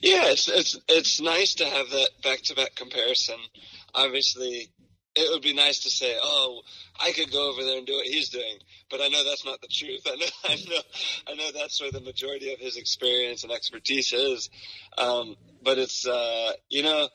Yeah, 0.00 0.30
it's 0.30 0.48
it's 0.48 0.78
it's 0.88 1.20
nice 1.20 1.54
to 1.54 1.66
have 1.66 1.90
that 1.90 2.08
back 2.22 2.40
to 2.44 2.54
back 2.54 2.74
comparison. 2.74 3.36
Obviously, 3.94 4.70
it 5.16 5.32
would 5.32 5.42
be 5.42 5.54
nice 5.54 5.80
to 5.80 5.90
say, 5.90 6.16
"Oh, 6.20 6.62
I 7.00 7.12
could 7.12 7.32
go 7.32 7.50
over 7.50 7.64
there 7.64 7.78
and 7.78 7.86
do 7.86 7.94
what 7.94 8.06
he's 8.06 8.28
doing," 8.28 8.58
but 8.90 9.00
I 9.00 9.08
know 9.08 9.24
that's 9.24 9.44
not 9.44 9.60
the 9.60 9.68
truth. 9.68 10.02
I 10.06 10.16
know, 10.16 10.26
I 10.44 10.54
know, 10.68 10.82
I 11.28 11.34
know 11.34 11.50
that's 11.52 11.80
where 11.80 11.90
the 11.90 12.00
majority 12.00 12.52
of 12.52 12.60
his 12.60 12.76
experience 12.76 13.42
and 13.42 13.52
expertise 13.52 14.12
is. 14.12 14.50
Um, 14.98 15.36
but 15.62 15.78
it's 15.78 16.06
uh, 16.06 16.52
you 16.68 16.82
know, 16.82 17.08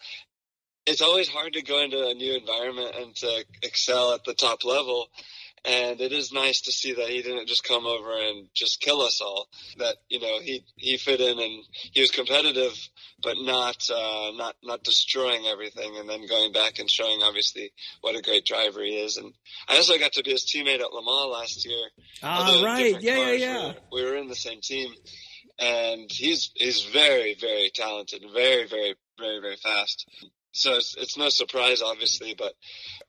it's 0.85 1.01
always 1.01 1.29
hard 1.29 1.53
to 1.53 1.61
go 1.61 1.81
into 1.81 2.07
a 2.07 2.13
new 2.13 2.35
environment 2.35 2.95
and 2.99 3.15
to 3.17 3.45
excel 3.61 4.13
at 4.13 4.23
the 4.23 4.33
top 4.33 4.65
level. 4.65 5.07
And 5.63 6.01
it 6.01 6.11
is 6.11 6.31
nice 6.31 6.61
to 6.61 6.71
see 6.71 6.93
that 6.93 7.07
he 7.07 7.21
didn't 7.21 7.47
just 7.47 7.63
come 7.63 7.85
over 7.85 8.17
and 8.17 8.47
just 8.53 8.81
kill 8.81 9.01
us 9.01 9.21
all. 9.21 9.47
That 9.77 9.95
you 10.09 10.19
know 10.19 10.39
he 10.39 10.65
he 10.75 10.97
fit 10.97 11.21
in 11.21 11.39
and 11.39 11.63
he 11.91 12.01
was 12.01 12.09
competitive, 12.09 12.73
but 13.21 13.35
not 13.37 13.77
uh, 13.93 14.31
not 14.33 14.55
not 14.63 14.83
destroying 14.83 15.45
everything. 15.45 15.97
And 15.97 16.09
then 16.09 16.25
going 16.27 16.51
back 16.51 16.79
and 16.79 16.89
showing 16.89 17.21
obviously 17.21 17.71
what 18.01 18.15
a 18.15 18.23
great 18.23 18.45
driver 18.45 18.81
he 18.81 18.97
is. 18.97 19.17
And 19.17 19.33
I 19.69 19.77
also 19.77 19.99
got 19.99 20.13
to 20.13 20.23
be 20.23 20.31
his 20.31 20.45
teammate 20.45 20.79
at 20.79 20.93
Le 20.93 21.03
Mans 21.03 21.31
last 21.31 21.65
year. 21.67 21.89
Ah, 22.23 22.47
Although 22.47 22.65
right, 22.65 22.99
yeah, 22.99 23.17
yeah, 23.17 23.31
yeah. 23.31 23.73
We 23.91 24.01
were, 24.01 24.07
we 24.07 24.11
were 24.11 24.17
in 24.17 24.29
the 24.29 24.35
same 24.35 24.61
team, 24.61 24.91
and 25.59 26.09
he's 26.11 26.51
he's 26.55 26.85
very 26.85 27.35
very 27.39 27.69
talented, 27.73 28.23
very 28.33 28.67
very 28.67 28.95
very 29.19 29.39
very 29.41 29.57
fast. 29.57 30.07
So 30.53 30.75
it's 30.77 30.95
it's 30.97 31.17
no 31.17 31.29
surprise, 31.29 31.81
obviously, 31.81 32.35
but 32.37 32.53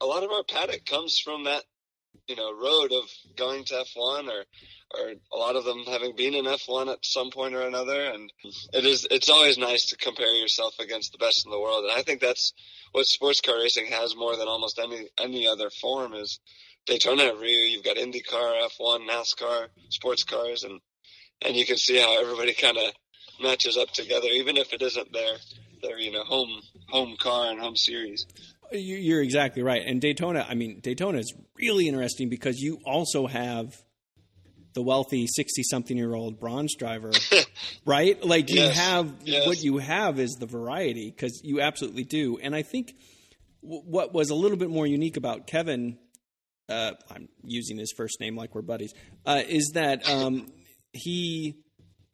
a 0.01 0.07
lot 0.07 0.23
of 0.23 0.31
our 0.31 0.45
paddock 0.45 0.85
comes 0.85 1.19
from 1.19 1.45
that 1.45 1.65
you 2.33 2.37
know 2.37 2.51
road 2.59 2.92
of 2.92 3.05
going 3.37 3.62
to 3.64 3.75
F1 3.75 4.29
or 4.29 4.45
or 4.95 5.12
a 5.33 5.37
lot 5.37 5.57
of 5.57 5.64
them 5.64 5.85
having 5.87 6.16
been 6.16 6.35
in 6.35 6.47
F1 6.47 6.90
at 6.90 7.05
some 7.05 7.31
point 7.31 7.55
or 7.55 7.62
another. 7.62 8.05
And 8.05 8.33
it 8.73 8.87
is 8.87 9.07
it's 9.11 9.29
always 9.29 9.59
nice 9.59 9.87
to 9.87 9.97
compare 9.97 10.33
yourself 10.35 10.75
against 10.81 11.12
the 11.12 11.18
best 11.18 11.45
in 11.45 11.51
the 11.51 11.61
world. 11.61 11.85
And 11.85 11.92
I 11.92 12.03
think 12.03 12.21
that's 12.21 12.55
what 12.92 13.07
sports 13.07 13.40
car 13.40 13.59
racing 13.59 13.87
has 13.87 14.16
more 14.16 14.37
than 14.37 14.49
almost 14.49 14.79
any 14.83 15.09
any 15.18 15.47
other 15.47 15.68
form 15.81 16.14
is 16.14 16.40
Daytona 16.87 17.25
every 17.25 17.49
year 17.49 17.66
you've 17.66 17.85
got 17.85 17.97
IndyCar, 17.97 18.66
F1, 18.81 19.07
NASCAR, 19.09 19.68
sports 19.90 20.25
cars 20.25 20.64
and 20.64 20.81
and 21.45 21.55
you 21.55 21.66
can 21.66 21.77
see 21.77 21.99
how 21.99 22.18
everybody 22.18 22.55
kind 22.55 22.79
of 22.79 22.92
matches 23.42 23.77
up 23.77 23.90
together 23.90 24.29
even 24.29 24.57
if 24.57 24.73
it 24.73 24.81
isn't 24.81 25.12
their 25.12 25.37
their 25.83 25.99
you 25.99 26.12
know 26.12 26.25
home 26.25 26.62
home 26.88 27.16
car 27.21 27.51
and 27.51 27.61
home 27.61 27.77
series. 27.77 28.27
You- 28.73 28.97
You're 28.97 29.23
exactly 29.23 29.63
right. 29.63 29.83
And 29.87 30.01
Daytona, 30.01 30.47
I 30.49 30.55
mean, 30.55 30.81
Daytona 30.81 31.19
is 31.19 31.33
really 31.59 31.89
interesting 31.89 32.29
because 32.29 32.59
you 32.59 32.79
also 32.85 33.27
have 33.27 33.75
the 34.75 34.83
wealthy 34.83 35.27
60 35.27 35.63
something 35.65 35.97
year 35.99 36.15
old 36.15 36.41
bronze 36.41 36.75
driver, 36.79 37.11
right? 37.85 38.23
Like 38.25 38.49
you 38.51 38.57
Yes, 38.61 38.77
have 38.79 39.15
yes. 39.25 39.47
what 39.47 39.63
you 39.63 39.79
have 39.79 40.19
is 40.19 40.31
the 40.41 40.47
variety 40.47 41.11
because 41.11 41.41
you 41.45 41.61
absolutely 41.61 42.05
do. 42.05 42.39
And 42.43 42.55
I 42.55 42.63
think 42.63 42.95
w- 43.63 43.83
what 43.83 44.15
was 44.15 44.31
a 44.31 44.35
little 44.35 44.57
bit 44.57 44.71
more 44.71 44.87
unique 44.87 45.19
about 45.19 45.47
Kevin, 45.47 45.99
uh, 46.71 46.93
I'm 47.11 47.29
using 47.45 47.77
his 47.77 47.93
first 47.95 48.19
name 48.19 48.35
like 48.35 48.55
we're 48.55 48.63
buddies, 48.63 48.95
uh, 49.27 49.43
is 49.47 49.73
that 49.75 50.09
um, 50.09 50.47
he 50.95 51.57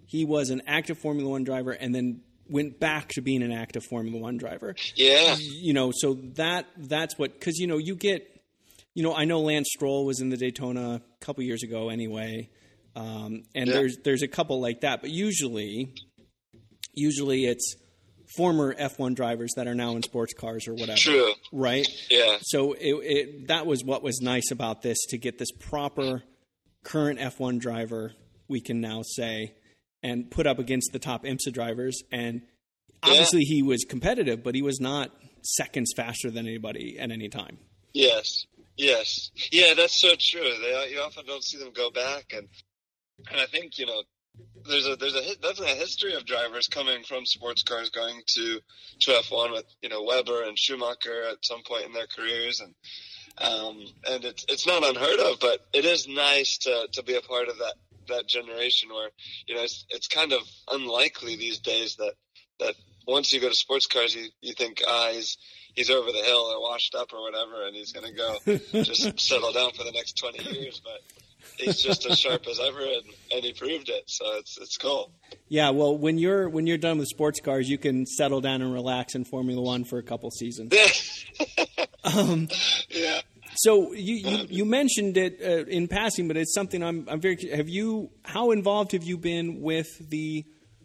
he 0.07 0.25
was 0.25 0.51
an 0.51 0.63
active 0.67 0.99
Formula 0.99 1.31
One 1.31 1.45
driver 1.45 1.71
and 1.71 1.95
then 1.95 2.23
went 2.49 2.81
back 2.81 3.09
to 3.11 3.21
being 3.21 3.43
an 3.43 3.53
active 3.53 3.85
Formula 3.85 4.19
One 4.19 4.37
driver 4.37 4.75
Yeah. 4.97 5.37
you 5.39 5.73
know, 5.73 5.93
so 5.95 6.15
that 6.35 6.67
that's 6.77 7.19
what 7.19 7.33
because 7.35 7.59
you 7.59 7.67
know 7.67 7.79
you 7.79 7.95
get, 7.97 8.27
you 8.95 9.03
know, 9.03 9.15
I 9.15 9.25
know 9.25 9.41
Lance 9.41 9.69
Stroll 9.75 10.05
was 10.07 10.21
in 10.21 10.31
the 10.31 10.37
Daytona 10.37 10.95
a 11.21 11.25
couple 11.25 11.43
years 11.45 11.63
ago 11.63 11.89
anyway, 11.91 12.49
um, 12.97 13.43
and 13.55 13.69
Yeah. 13.69 13.75
there's 13.75 13.99
there's 14.05 14.23
a 14.23 14.29
couple 14.29 14.61
like 14.61 14.81
that, 14.81 15.01
but 15.01 15.11
usually, 15.11 15.93
usually 16.95 17.47
it's 17.47 17.77
former 18.37 18.75
F1 18.75 19.15
drivers 19.15 19.53
that 19.57 19.67
are 19.67 19.75
now 19.75 19.97
in 19.97 20.03
sports 20.03 20.35
cars 20.35 20.69
or 20.69 20.75
whatever, 20.75 20.99
True. 20.99 21.33
right? 21.53 21.87
Yeah. 22.11 22.37
So 22.43 22.73
it, 22.75 22.93
it 23.03 23.49
that 23.49 23.67
was 23.67 23.83
what 23.85 24.03
was 24.03 24.21
nice 24.21 24.51
about 24.51 24.83
this 24.83 24.99
to 25.11 25.19
get 25.19 25.39
this 25.39 25.51
proper 25.53 26.23
current 26.85 27.19
F1 27.19 27.59
driver 27.59 28.13
we 28.49 28.61
can 28.61 28.81
now 28.81 29.03
say 29.03 29.55
and 30.03 30.31
put 30.31 30.47
up 30.47 30.59
against 30.59 30.93
the 30.93 30.99
top 30.99 31.25
IMSA 31.25 31.53
drivers 31.53 32.03
and 32.13 32.43
obviously 33.03 33.43
he 33.43 33.63
was 33.63 33.85
competitive 33.89 34.43
but 34.43 34.55
he 34.55 34.63
was 34.63 34.81
not 34.81 35.11
seconds 35.43 35.93
faster 35.97 36.31
than 36.31 36.47
anybody 36.47 36.99
at 36.99 37.11
any 37.11 37.29
time. 37.29 37.59
Yes, 37.93 38.47
yes, 38.77 39.31
yeah. 39.51 39.75
That's 39.75 40.01
so 40.01 40.15
true. 40.19 40.43
They 40.43 40.91
you 40.93 41.01
often 41.01 41.27
don't 41.27 41.45
see 41.45 41.59
them 41.59 41.73
go 41.75 41.91
back, 41.91 42.33
and 42.33 42.49
and 43.31 43.41
I 43.41 43.47
think 43.47 43.79
you 43.79 43.87
know 43.87 44.03
there's 44.67 44.87
a 44.87 44.97
there's 44.97 45.15
a 45.15 45.37
definitely 45.37 45.73
a 45.73 45.77
history 45.77 46.15
of 46.15 46.27
drivers 46.27 46.69
coming 46.69 47.03
from 47.03 47.27
sports 47.27 47.63
cars 47.63 47.91
going 47.91 48.21
to 48.35 48.61
to 49.01 49.11
F1 49.11 49.53
with 49.53 49.65
you 49.83 49.89
know 49.89 50.03
Webber 50.03 50.43
and 50.45 50.59
Schumacher 50.59 51.25
at 51.31 51.45
some 51.45 51.63
point 51.63 51.87
in 51.87 51.93
their 51.93 52.07
careers, 52.07 52.61
and 52.61 52.75
um, 53.39 53.85
and 54.09 54.25
it's 54.25 54.45
it's 54.49 54.67
not 54.67 54.85
unheard 54.85 55.21
of, 55.21 55.41
but 55.41 55.61
it 55.73 55.85
is 55.85 56.07
nice 56.07 56.59
to 56.59 56.89
to 56.93 57.03
be 57.03 57.15
a 57.15 57.23
part 57.23 57.49
of 57.49 57.59
that 57.59 57.75
that 58.09 58.29
generation 58.29 58.89
where 58.91 59.11
you 59.47 59.55
know 59.55 59.63
it's 59.63 59.85
it's 59.91 60.09
kind 60.09 60.33
of 60.33 60.41
unlikely 60.71 61.37
these 61.37 61.59
days 61.59 61.97
that 61.97 62.15
that 62.61 62.75
once 63.07 63.33
you 63.33 63.41
go 63.41 63.49
to 63.49 63.55
sports 63.55 63.87
cars 63.87 64.15
you 64.15 64.29
you 64.41 64.53
think 64.53 64.83
ah 64.87 65.11
he's 65.13 65.37
he's 65.75 65.91
over 65.91 66.11
the 66.11 66.23
hill 66.23 66.53
or 66.53 66.61
washed 66.61 66.95
up 66.95 67.13
or 67.13 67.23
whatever 67.23 67.67
and 67.67 67.75
he's 67.75 67.93
going 67.93 68.07
to 68.07 68.13
go 68.13 68.83
just 68.83 69.19
settle 69.29 69.53
down 69.53 69.71
for 69.73 69.85
the 69.85 69.93
next 69.93 70.19
20 70.19 70.59
years 70.59 70.81
but 70.85 71.01
he's 71.57 71.81
just 71.81 72.07
as 72.07 72.19
sharp 72.19 72.47
as 72.47 72.61
ever 72.61 72.81
and, 72.81 73.05
and 73.33 73.45
he 73.45 73.53
proved 73.53 73.89
it 73.89 74.05
so 74.07 74.25
it's 74.39 74.59
it's 74.59 74.77
cool. 74.77 75.11
Yeah, 75.49 75.71
well, 75.71 75.97
when 75.97 76.19
you're 76.19 76.49
when 76.49 76.67
you're 76.67 76.79
done 76.79 76.99
with 76.99 77.09
sports 77.09 77.41
cars, 77.41 77.71
you 77.71 77.79
can 77.79 78.05
settle 78.05 78.43
down 78.43 78.61
and 78.61 78.73
relax 78.73 79.15
in 79.15 79.25
Formula 79.25 79.61
One 79.61 79.85
for 79.85 79.99
a 79.99 80.03
couple 80.03 80.31
seasons. 80.31 80.73
Um, 82.05 82.49
yeah 82.91 83.21
So 83.63 83.93
you, 83.93 84.15
you, 84.15 84.47
you 84.49 84.65
mentioned 84.65 85.17
it 85.17 85.41
uh, 85.43 85.65
in 85.67 85.89
passing, 85.89 86.29
but 86.29 86.37
it's 86.37 86.55
something 86.55 86.81
I'm 86.81 87.09
I'm 87.09 87.21
very. 87.21 87.37
Have 87.51 87.69
you? 87.69 88.11
How 88.25 88.53
involved 88.53 88.93
have 88.93 89.03
you 89.03 89.19
been 89.19 89.61
with 89.61 89.89
the 90.11 90.45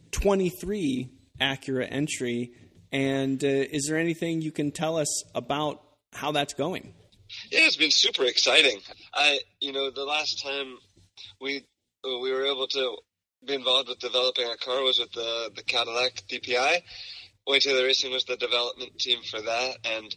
23 0.10 1.08
Acura 1.40 1.88
entry? 1.88 2.52
And 2.92 3.44
uh, 3.44 3.48
is 3.48 3.86
there 3.88 4.00
anything 4.00 4.42
you 4.42 4.52
can 4.52 4.72
tell 4.72 4.98
us 4.98 5.24
about 5.36 5.84
how 6.14 6.32
that's 6.32 6.56
going? 6.56 6.96
Yeah, 7.52 7.62
it's 7.68 7.78
been 7.78 7.92
super 7.92 8.24
exciting. 8.26 8.80
I, 9.14 9.40
you 9.60 9.72
know, 9.72 9.92
the 9.92 10.06
last 10.06 10.42
time 10.44 10.78
we 11.40 11.68
we 12.04 12.32
were 12.32 12.46
able 12.46 12.68
to 12.70 12.98
be 13.46 13.54
involved 13.54 13.90
with 13.90 14.00
developing 14.00 14.48
a 14.48 14.58
car 14.58 14.82
was 14.82 14.98
with 14.98 15.12
the 15.12 15.52
the 15.56 15.64
Cadillac 15.64 16.24
DPI. 16.28 16.82
Wayne 17.46 17.60
Taylor 17.60 17.84
Racing 17.84 18.12
was 18.12 18.24
the 18.24 18.38
development 18.38 18.98
team 18.98 19.20
for 19.30 19.42
that, 19.42 19.78
and 19.86 20.16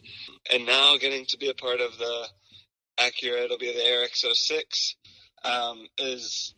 and 0.51 0.65
now 0.65 0.97
getting 0.97 1.25
to 1.27 1.37
be 1.37 1.49
a 1.49 1.53
part 1.53 1.81
of 1.81 1.95
the 1.99 2.27
Acura, 2.99 3.43
it'll 3.45 3.57
be 3.57 3.71
the 3.71 3.79
ARX06, 3.79 4.95
um, 5.43 5.87
is 5.97 6.53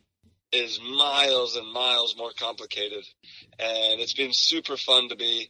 is 0.52 0.80
miles 0.80 1.54
and 1.54 1.72
miles 1.72 2.16
more 2.16 2.32
complicated, 2.36 3.04
and 3.58 4.00
it's 4.00 4.14
been 4.14 4.32
super 4.32 4.76
fun 4.76 5.08
to 5.08 5.16
be 5.16 5.48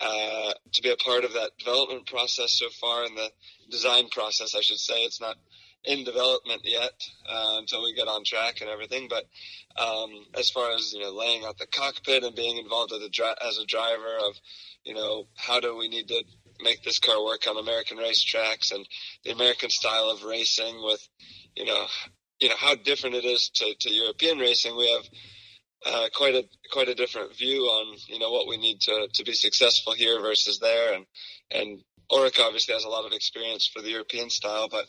uh, 0.00 0.52
to 0.72 0.82
be 0.82 0.90
a 0.90 0.96
part 0.96 1.24
of 1.24 1.32
that 1.32 1.50
development 1.58 2.06
process 2.06 2.58
so 2.58 2.68
far, 2.80 3.04
and 3.04 3.16
the 3.16 3.30
design 3.70 4.08
process, 4.08 4.54
I 4.54 4.60
should 4.60 4.78
say. 4.78 4.94
It's 5.04 5.20
not 5.20 5.36
in 5.84 6.04
development 6.04 6.62
yet 6.64 6.92
uh, 7.28 7.56
until 7.58 7.82
we 7.82 7.94
get 7.94 8.08
on 8.08 8.24
track 8.24 8.60
and 8.60 8.68
everything. 8.68 9.08
But 9.08 9.24
um, 9.80 10.10
as 10.34 10.50
far 10.50 10.72
as 10.72 10.92
you 10.92 11.00
know, 11.00 11.12
laying 11.12 11.44
out 11.44 11.58
the 11.58 11.66
cockpit 11.66 12.24
and 12.24 12.34
being 12.34 12.58
involved 12.58 12.92
as 12.92 13.02
a, 13.02 13.08
dri- 13.08 13.34
as 13.46 13.58
a 13.58 13.66
driver 13.66 14.16
of, 14.28 14.34
you 14.84 14.94
know, 14.94 15.24
how 15.36 15.60
do 15.60 15.76
we 15.76 15.88
need 15.88 16.08
to 16.08 16.22
make 16.60 16.82
this 16.82 16.98
car 16.98 17.22
work 17.24 17.46
on 17.48 17.56
American 17.56 17.98
racetracks 17.98 18.72
and 18.72 18.86
the 19.24 19.32
American 19.32 19.70
style 19.70 20.10
of 20.10 20.24
racing 20.24 20.82
with, 20.82 21.06
you 21.54 21.64
know, 21.64 21.86
you 22.40 22.48
know 22.48 22.56
how 22.58 22.74
different 22.74 23.16
it 23.16 23.24
is 23.24 23.50
to, 23.54 23.74
to 23.80 23.92
European 23.92 24.38
racing. 24.38 24.76
We 24.76 24.92
have 24.92 25.04
uh, 25.86 26.08
quite 26.14 26.34
a 26.34 26.44
quite 26.70 26.88
a 26.88 26.94
different 26.94 27.36
view 27.36 27.62
on 27.62 27.96
you 28.08 28.18
know 28.18 28.30
what 28.30 28.46
we 28.46 28.56
need 28.56 28.80
to 28.80 29.08
to 29.14 29.24
be 29.24 29.32
successful 29.32 29.94
here 29.94 30.20
versus 30.20 30.58
there, 30.60 30.94
and 30.94 31.06
and 31.50 31.80
Oreca 32.10 32.40
obviously 32.40 32.74
has 32.74 32.84
a 32.84 32.88
lot 32.88 33.06
of 33.06 33.12
experience 33.12 33.70
for 33.72 33.82
the 33.82 33.90
European 33.90 34.30
style, 34.30 34.68
but 34.70 34.84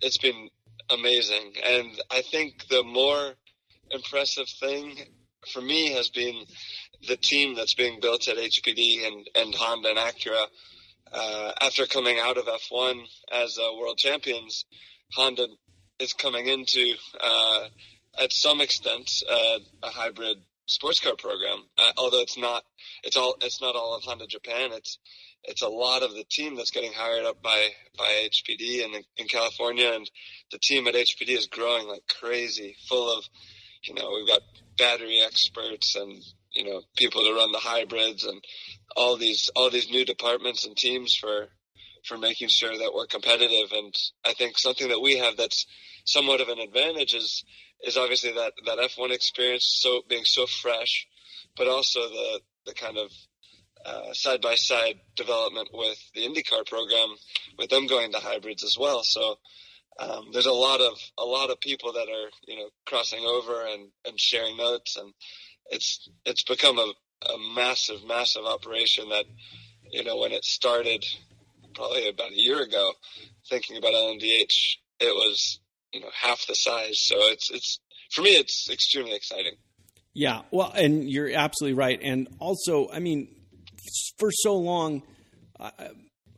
it's 0.00 0.18
been 0.18 0.48
amazing. 0.90 1.54
And 1.64 1.90
I 2.10 2.22
think 2.22 2.66
the 2.68 2.82
more 2.82 3.34
impressive 3.90 4.46
thing 4.60 4.96
for 5.52 5.60
me 5.60 5.92
has 5.92 6.08
been 6.08 6.44
the 7.08 7.16
team 7.16 7.54
that's 7.54 7.74
being 7.74 8.00
built 8.00 8.28
at 8.28 8.36
HPD 8.36 9.06
and, 9.06 9.28
and 9.34 9.54
Honda 9.54 9.90
and 9.90 9.98
Acura. 9.98 10.46
Uh, 11.12 11.52
after 11.60 11.86
coming 11.86 12.18
out 12.18 12.38
of 12.38 12.46
F1 12.46 13.02
as 13.32 13.58
uh, 13.58 13.76
world 13.76 13.98
champions, 13.98 14.64
Honda 15.14 15.46
is 15.98 16.14
coming 16.14 16.46
into, 16.46 16.94
uh, 17.20 17.68
at 18.18 18.32
some 18.32 18.60
extent, 18.60 19.10
uh, 19.30 19.58
a 19.82 19.88
hybrid 19.88 20.38
sports 20.66 21.00
car 21.00 21.14
program. 21.16 21.64
Uh, 21.76 21.92
although 21.98 22.22
it's 22.22 22.38
not, 22.38 22.64
it's 23.04 23.16
all, 23.16 23.36
it's 23.42 23.60
not 23.60 23.76
all 23.76 23.94
of 23.94 24.04
Honda 24.04 24.26
Japan. 24.26 24.70
It's, 24.72 24.98
it's 25.44 25.62
a 25.62 25.68
lot 25.68 26.02
of 26.02 26.14
the 26.14 26.24
team 26.30 26.56
that's 26.56 26.70
getting 26.70 26.92
hired 26.92 27.26
up 27.26 27.42
by, 27.42 27.68
by 27.98 28.28
HPD 28.30 28.84
and 28.84 28.94
in, 28.94 29.02
in 29.18 29.28
California. 29.28 29.92
And 29.92 30.10
the 30.50 30.58
team 30.58 30.86
at 30.86 30.94
HPD 30.94 31.30
is 31.30 31.46
growing 31.46 31.88
like 31.88 32.04
crazy, 32.20 32.76
full 32.88 33.18
of, 33.18 33.24
you 33.84 33.94
know, 33.94 34.12
we've 34.14 34.28
got 34.28 34.40
battery 34.78 35.20
experts 35.20 35.94
and, 35.96 36.22
you 36.54 36.64
know, 36.64 36.82
people 36.96 37.22
to 37.22 37.34
run 37.34 37.52
the 37.52 37.58
hybrids 37.58 38.24
and 38.24 38.42
all 38.96 39.16
these, 39.16 39.50
all 39.56 39.70
these 39.70 39.90
new 39.90 40.04
departments 40.04 40.66
and 40.66 40.76
teams 40.76 41.14
for, 41.14 41.48
for 42.06 42.18
making 42.18 42.48
sure 42.48 42.76
that 42.76 42.92
we're 42.94 43.06
competitive. 43.06 43.72
And 43.72 43.94
I 44.24 44.34
think 44.34 44.58
something 44.58 44.88
that 44.88 45.00
we 45.00 45.18
have 45.18 45.36
that's 45.36 45.66
somewhat 46.04 46.40
of 46.40 46.48
an 46.48 46.58
advantage 46.58 47.14
is, 47.14 47.44
is 47.84 47.96
obviously 47.96 48.32
that, 48.32 48.52
that 48.66 48.78
F1 48.78 49.12
experience 49.12 49.78
so 49.80 50.02
being 50.08 50.24
so 50.24 50.46
fresh, 50.46 51.06
but 51.56 51.68
also 51.68 52.00
the, 52.08 52.40
the 52.66 52.74
kind 52.74 52.98
of 52.98 53.10
side 54.12 54.40
by 54.40 54.54
side 54.54 55.00
development 55.16 55.68
with 55.72 55.98
the 56.14 56.22
IndyCar 56.22 56.66
program, 56.66 57.08
with 57.58 57.70
them 57.70 57.86
going 57.86 58.12
to 58.12 58.18
hybrids 58.18 58.64
as 58.64 58.76
well. 58.78 59.02
So 59.02 59.38
um, 59.98 60.28
there's 60.32 60.46
a 60.46 60.52
lot 60.52 60.80
of 60.80 60.98
a 61.18 61.24
lot 61.24 61.50
of 61.50 61.60
people 61.60 61.92
that 61.92 62.08
are 62.08 62.30
you 62.46 62.56
know 62.56 62.68
crossing 62.86 63.24
over 63.24 63.66
and, 63.66 63.88
and 64.06 64.18
sharing 64.18 64.56
notes, 64.56 64.96
and 64.96 65.12
it's 65.70 66.08
it's 66.24 66.44
become 66.44 66.78
a, 66.78 66.92
a 67.26 67.54
massive 67.54 68.04
massive 68.06 68.44
operation 68.44 69.08
that 69.10 69.24
you 69.90 70.04
know 70.04 70.16
when 70.16 70.32
it 70.32 70.44
started 70.44 71.04
probably 71.74 72.08
about 72.08 72.30
a 72.30 72.40
year 72.40 72.62
ago, 72.62 72.92
thinking 73.48 73.76
about 73.76 73.92
LMDH, 73.92 74.76
it 75.00 75.14
was 75.14 75.60
you 75.92 76.00
know 76.00 76.08
half 76.20 76.46
the 76.46 76.54
size. 76.54 77.00
So 77.04 77.16
it's 77.18 77.50
it's 77.50 77.80
for 78.10 78.22
me 78.22 78.30
it's 78.30 78.68
extremely 78.70 79.14
exciting. 79.14 79.54
Yeah, 80.14 80.42
well, 80.50 80.70
and 80.74 81.08
you're 81.08 81.32
absolutely 81.34 81.74
right. 81.74 81.98
And 82.02 82.28
also, 82.38 82.90
I 82.92 82.98
mean, 82.98 83.34
for 84.18 84.30
so 84.30 84.56
long, 84.56 85.02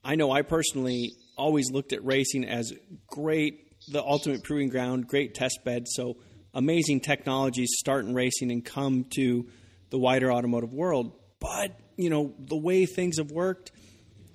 I 0.04 0.14
know 0.14 0.30
I 0.30 0.42
personally 0.42 1.12
always 1.36 1.70
looked 1.72 1.92
at 1.92 2.04
racing 2.04 2.44
as 2.44 2.72
great, 3.08 3.58
the 3.88 4.02
ultimate 4.02 4.44
proving 4.44 4.68
ground, 4.68 5.08
great 5.08 5.34
test 5.34 5.64
bed. 5.64 5.88
So 5.88 6.18
amazing 6.54 7.00
technologies 7.00 7.70
start 7.78 8.04
in 8.04 8.14
racing 8.14 8.50
and 8.50 8.64
come 8.64 9.04
to 9.16 9.46
the 9.90 9.98
wider 9.98 10.32
automotive 10.32 10.72
world. 10.72 11.12
But, 11.40 11.78
you 11.96 12.10
know, 12.10 12.34
the 12.38 12.56
way 12.56 12.86
things 12.86 13.18
have 13.18 13.30
worked, 13.30 13.72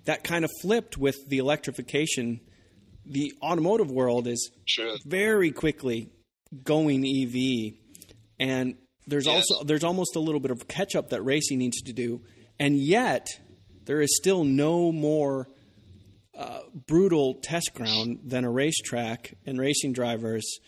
that 0.05 0.23
kind 0.23 0.45
of 0.45 0.51
flipped 0.62 0.97
with 0.97 1.15
the 1.27 1.39
electrification. 1.39 2.41
The 3.05 3.34
automotive 3.41 3.91
world 3.91 4.27
is 4.27 4.51
sure. 4.65 4.95
very 5.05 5.51
quickly 5.51 6.10
going 6.63 7.05
EV. 7.05 7.73
And 8.39 8.75
there's 9.08 9.25
yes. 9.25 9.49
also 9.49 9.65
there's 9.65 9.84
almost 9.84 10.15
a 10.15 10.19
little 10.19 10.39
bit 10.39 10.51
of 10.51 10.67
catch 10.67 10.95
up 10.95 11.10
that 11.10 11.23
racing 11.23 11.58
needs 11.58 11.82
to 11.82 11.93
do 11.93 12.21
and 12.60 12.77
yet, 12.77 13.27
there 13.86 14.01
is 14.01 14.15
still 14.17 14.43
no 14.43 14.91
more 14.91 15.47
uh, 16.38 16.60
brutal 16.88 17.36
test 17.36 17.73
ground 17.73 18.19
than 18.25 18.43
a 18.43 18.51
racetrack 18.51 19.34
and 19.45 19.60
racing 19.60 19.93
drivers. 19.93 20.60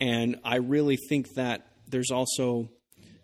And 0.00 0.36
I 0.44 0.56
really 0.56 0.96
think 0.96 1.34
that 1.34 1.66
there's 1.88 2.10
also 2.10 2.70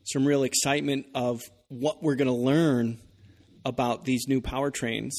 some 0.05 0.27
real 0.27 0.43
excitement 0.43 1.07
of 1.15 1.43
what 1.69 2.03
we're 2.03 2.17
going 2.17 2.29
to 2.29 2.35
learn 2.35 2.99
about 3.65 4.05
these 4.05 4.27
new 4.29 4.41
powertrains 4.41 5.13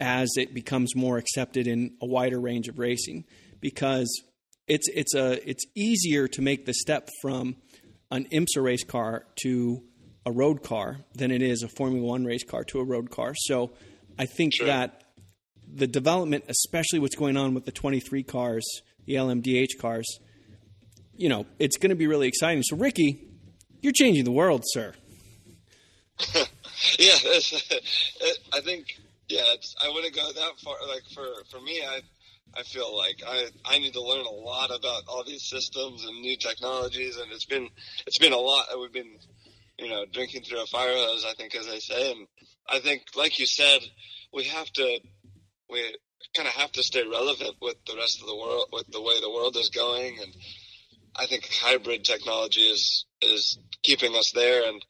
as 0.00 0.28
it 0.36 0.52
becomes 0.52 0.94
more 0.94 1.16
accepted 1.18 1.66
in 1.66 1.96
a 2.02 2.06
wider 2.06 2.40
range 2.40 2.68
of 2.68 2.78
racing 2.78 3.24
because 3.60 4.22
it's 4.66 4.88
it's 4.88 5.14
a 5.14 5.48
it's 5.48 5.64
easier 5.74 6.28
to 6.28 6.42
make 6.42 6.66
the 6.66 6.74
step 6.74 7.08
from 7.22 7.56
an 8.10 8.26
IMSA 8.26 8.62
race 8.62 8.84
car 8.84 9.26
to 9.42 9.82
a 10.26 10.32
road 10.32 10.62
car 10.62 10.98
than 11.14 11.30
it 11.30 11.42
is 11.42 11.62
a 11.62 11.68
Formula 11.68 12.06
One 12.06 12.24
race 12.24 12.44
car 12.44 12.64
to 12.64 12.80
a 12.80 12.84
road 12.84 13.10
car. 13.10 13.34
So 13.34 13.72
I 14.18 14.26
think 14.26 14.54
sure. 14.54 14.66
that 14.66 15.04
the 15.66 15.86
development, 15.86 16.44
especially 16.48 16.98
what's 16.98 17.16
going 17.16 17.36
on 17.36 17.54
with 17.54 17.64
the 17.64 17.72
23 17.72 18.22
cars, 18.24 18.64
the 19.06 19.14
LMDH 19.14 19.78
cars, 19.80 20.06
you 21.18 21.28
know, 21.28 21.46
it's 21.58 21.76
going 21.76 21.90
to 21.90 21.96
be 21.96 22.06
really 22.06 22.28
exciting. 22.28 22.62
So, 22.62 22.76
Ricky, 22.76 23.28
you're 23.82 23.92
changing 23.92 24.24
the 24.24 24.32
world, 24.32 24.62
sir. 24.64 24.94
yeah, 26.98 27.14
I 28.52 28.60
think, 28.62 28.86
yeah, 29.28 29.42
I 29.82 29.90
wouldn't 29.92 30.14
go 30.14 30.32
that 30.32 30.52
far. 30.64 30.76
Like 30.88 31.02
for 31.14 31.26
for 31.50 31.60
me, 31.60 31.82
I 31.82 32.00
I 32.56 32.62
feel 32.62 32.96
like 32.96 33.22
I 33.26 33.48
I 33.64 33.78
need 33.78 33.92
to 33.92 34.02
learn 34.02 34.24
a 34.24 34.30
lot 34.30 34.70
about 34.70 35.02
all 35.06 35.22
these 35.24 35.48
systems 35.48 36.04
and 36.04 36.20
new 36.20 36.36
technologies, 36.36 37.18
and 37.18 37.30
it's 37.30 37.44
been 37.44 37.68
it's 38.06 38.18
been 38.18 38.32
a 38.32 38.38
lot. 38.38 38.66
We've 38.80 38.92
been 38.92 39.18
you 39.78 39.88
know, 39.88 40.04
drinking 40.12 40.42
through 40.42 40.62
a 40.62 40.66
fire 40.66 40.92
hose, 40.92 41.24
I 41.24 41.34
think, 41.34 41.54
as 41.54 41.66
they 41.66 41.78
say. 41.78 42.10
And 42.12 42.26
I 42.68 42.80
think, 42.80 43.02
like 43.16 43.38
you 43.38 43.46
said, 43.46 43.80
we 44.32 44.44
have 44.44 44.70
to, 44.72 44.98
we 45.70 45.96
kind 46.34 46.48
of 46.48 46.54
have 46.54 46.72
to 46.72 46.82
stay 46.82 47.04
relevant 47.06 47.56
with 47.62 47.76
the 47.86 47.96
rest 47.96 48.20
of 48.20 48.26
the 48.26 48.36
world, 48.36 48.66
with 48.72 48.86
the 48.88 49.00
way 49.00 49.20
the 49.20 49.30
world 49.30 49.56
is 49.56 49.70
going. 49.70 50.18
And 50.20 50.34
I 51.18 51.26
think 51.26 51.48
hybrid 51.50 52.04
technology 52.04 52.60
is, 52.60 53.04
is 53.22 53.58
keeping 53.82 54.14
us 54.14 54.32
there. 54.32 54.68
And 54.68 54.84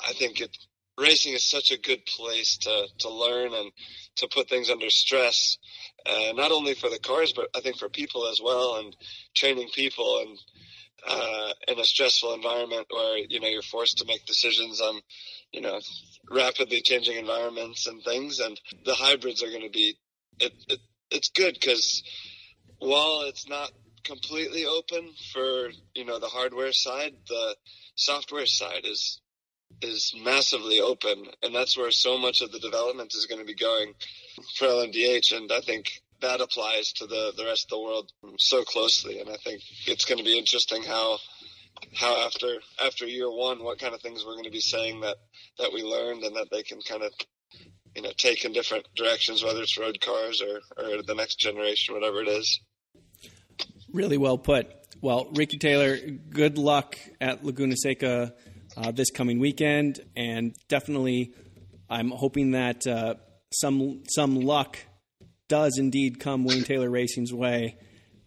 I 0.00 0.12
think 0.12 0.40
it, 0.40 0.56
racing 0.98 1.34
is 1.34 1.48
such 1.48 1.70
a 1.70 1.78
good 1.78 2.04
place 2.06 2.58
to, 2.58 2.86
to 3.00 3.08
learn 3.10 3.52
and 3.52 3.70
to 4.16 4.28
put 4.28 4.48
things 4.48 4.70
under 4.70 4.90
stress. 4.90 5.58
Uh, 6.06 6.32
not 6.34 6.50
only 6.50 6.74
for 6.74 6.88
the 6.88 6.98
cars, 6.98 7.32
but 7.34 7.48
I 7.54 7.60
think 7.60 7.76
for 7.76 7.88
people 7.88 8.26
as 8.26 8.40
well, 8.42 8.76
and 8.76 8.96
training 9.34 9.68
people 9.74 10.20
and 10.20 10.38
uh, 11.06 11.52
in 11.68 11.78
a 11.78 11.84
stressful 11.84 12.34
environment 12.34 12.86
where 12.90 13.18
you 13.18 13.40
know 13.40 13.48
you're 13.48 13.62
forced 13.62 13.98
to 13.98 14.04
make 14.06 14.26
decisions 14.26 14.80
on 14.80 15.00
you 15.52 15.60
know 15.60 15.78
rapidly 16.30 16.82
changing 16.82 17.16
environments 17.16 17.86
and 17.86 18.02
things 18.02 18.38
and 18.38 18.60
the 18.84 18.94
hybrids 18.94 19.42
are 19.42 19.48
going 19.48 19.62
to 19.62 19.70
be 19.70 19.96
it, 20.38 20.52
it 20.68 20.78
it's 21.10 21.30
good 21.30 21.54
because 21.54 22.02
while 22.78 23.22
it's 23.22 23.48
not 23.48 23.70
completely 24.04 24.66
open 24.66 25.10
for 25.32 25.70
you 25.94 26.04
know 26.04 26.18
the 26.18 26.26
hardware 26.26 26.72
side 26.72 27.14
the 27.28 27.56
software 27.94 28.46
side 28.46 28.84
is 28.84 29.20
is 29.82 30.14
massively 30.24 30.80
open 30.80 31.26
and 31.42 31.54
that's 31.54 31.76
where 31.76 31.90
so 31.90 32.18
much 32.18 32.40
of 32.40 32.50
the 32.52 32.58
development 32.58 33.14
is 33.14 33.26
going 33.26 33.40
to 33.40 33.46
be 33.46 33.54
going 33.54 33.94
for 34.56 34.66
LMDH 34.66 35.36
and 35.36 35.50
I 35.52 35.60
think 35.60 36.02
that 36.20 36.40
applies 36.40 36.92
to 36.94 37.06
the, 37.06 37.32
the 37.36 37.44
rest 37.44 37.66
of 37.66 37.70
the 37.70 37.80
world 37.80 38.12
so 38.38 38.62
closely. 38.62 39.20
And 39.20 39.28
I 39.28 39.36
think 39.36 39.62
it's 39.86 40.04
going 40.04 40.18
to 40.18 40.24
be 40.24 40.38
interesting 40.38 40.82
how 40.82 41.18
how 41.94 42.26
after 42.26 42.56
after 42.84 43.06
year 43.06 43.30
one, 43.30 43.62
what 43.62 43.78
kind 43.78 43.94
of 43.94 44.02
things 44.02 44.24
we're 44.24 44.34
going 44.34 44.44
to 44.44 44.50
be 44.50 44.60
saying 44.60 45.00
that 45.00 45.16
that 45.58 45.72
we 45.72 45.82
learned 45.82 46.22
and 46.24 46.36
that 46.36 46.48
they 46.50 46.62
can 46.62 46.80
kind 46.82 47.02
of 47.02 47.12
you 47.94 48.02
know 48.02 48.12
take 48.16 48.44
in 48.44 48.52
different 48.52 48.86
directions, 48.94 49.42
whether 49.42 49.62
it's 49.62 49.78
road 49.78 50.00
cars 50.00 50.42
or 50.42 50.60
or 50.76 51.02
the 51.02 51.14
next 51.14 51.38
generation, 51.38 51.94
whatever 51.94 52.22
it 52.22 52.28
is. 52.28 52.60
Really 53.92 54.18
well 54.18 54.38
put. 54.38 54.68
Well, 55.00 55.28
Ricky 55.34 55.58
Taylor, 55.58 55.96
good 55.98 56.58
luck 56.58 56.98
at 57.20 57.44
Laguna 57.44 57.76
Seca 57.76 58.34
uh, 58.76 58.90
this 58.90 59.10
coming 59.10 59.38
weekend, 59.38 60.00
and 60.16 60.54
definitely, 60.68 61.32
I'm 61.88 62.10
hoping 62.10 62.52
that 62.52 62.86
uh, 62.86 63.14
some 63.52 64.02
some 64.08 64.36
luck 64.36 64.78
does 65.48 65.78
indeed 65.78 66.20
come 66.20 66.44
Wayne 66.44 66.64
Taylor 66.64 66.88
Racing's 66.88 67.32
way. 67.32 67.76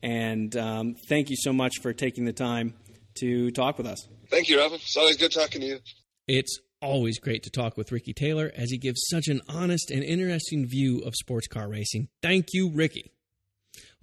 And 0.02 0.56
um, 0.58 0.95
thank 1.08 1.30
you 1.30 1.38
so 1.39 1.54
much 1.54 1.76
for 1.82 1.93
taking 1.93 2.26
the 2.26 2.34
time 2.34 2.73
to 3.19 3.52
talk 3.52 3.78
with 3.78 3.88
us. 3.88 4.06
Thank 4.30 4.49
you, 4.49 4.60
Robin. 4.60 4.76
It's 4.76 4.97
always 4.97 5.15
good 5.15 5.32
talking 5.32 5.62
to 5.62 5.67
you. 5.67 5.80
It's 6.28 6.60
always 6.82 7.19
great 7.19 7.43
to 7.43 7.49
talk 7.49 7.78
with 7.78 7.91
Ricky 7.93 8.13
Taylor 8.13 8.52
as 8.56 8.69
he 8.69 8.78
gives 8.78 9.02
such 9.10 9.30
an 9.30 9.41
honest 9.47 9.89
and 9.89 10.04
interesting 10.04 10.67
view 10.67 10.99
of 10.99 11.13
sports 11.15 11.47
car 11.47 11.69
racing. 11.69 12.10
Thank 12.21 12.47
you, 12.52 12.69
Ricky. 12.69 13.12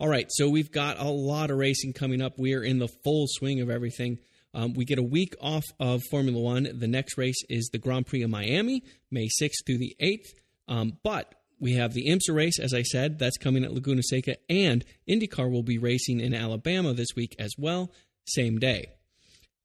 All 0.01 0.09
right, 0.09 0.29
so 0.31 0.49
we've 0.49 0.73
got 0.73 0.99
a 0.99 1.11
lot 1.11 1.51
of 1.51 1.59
racing 1.59 1.93
coming 1.93 2.23
up. 2.23 2.39
We 2.39 2.55
are 2.55 2.63
in 2.63 2.79
the 2.79 2.89
full 3.05 3.27
swing 3.29 3.61
of 3.61 3.69
everything. 3.69 4.19
Um, 4.55 4.73
we 4.73 4.87
get 4.87 4.99
a 4.99 5.03
week 5.03 5.35
off 5.43 5.67
of 5.79 6.03
Formula 6.11 6.41
One. 6.41 6.67
The 6.73 6.89
next 6.89 7.19
race 7.19 7.37
is 7.51 7.69
the 7.71 7.77
Grand 7.77 8.07
Prix 8.07 8.23
of 8.23 8.31
Miami, 8.31 8.83
May 9.11 9.29
6th 9.29 9.67
through 9.67 9.77
the 9.77 9.95
8th. 10.01 10.29
Um, 10.69 10.97
but 11.05 11.35
we 11.61 11.75
have 11.75 11.93
the 11.93 12.07
IMSA 12.09 12.35
race, 12.35 12.59
as 12.59 12.73
I 12.73 12.81
said, 12.81 13.19
that's 13.19 13.37
coming 13.37 13.63
at 13.63 13.75
Laguna 13.75 14.01
Seca, 14.03 14.37
and 14.49 14.87
IndyCar 15.07 15.53
will 15.53 15.63
be 15.63 15.77
racing 15.77 16.21
in 16.21 16.33
Alabama 16.33 16.95
this 16.95 17.15
week 17.15 17.37
as 17.39 17.53
well, 17.59 17.93
same 18.25 18.59
day. 18.59 18.87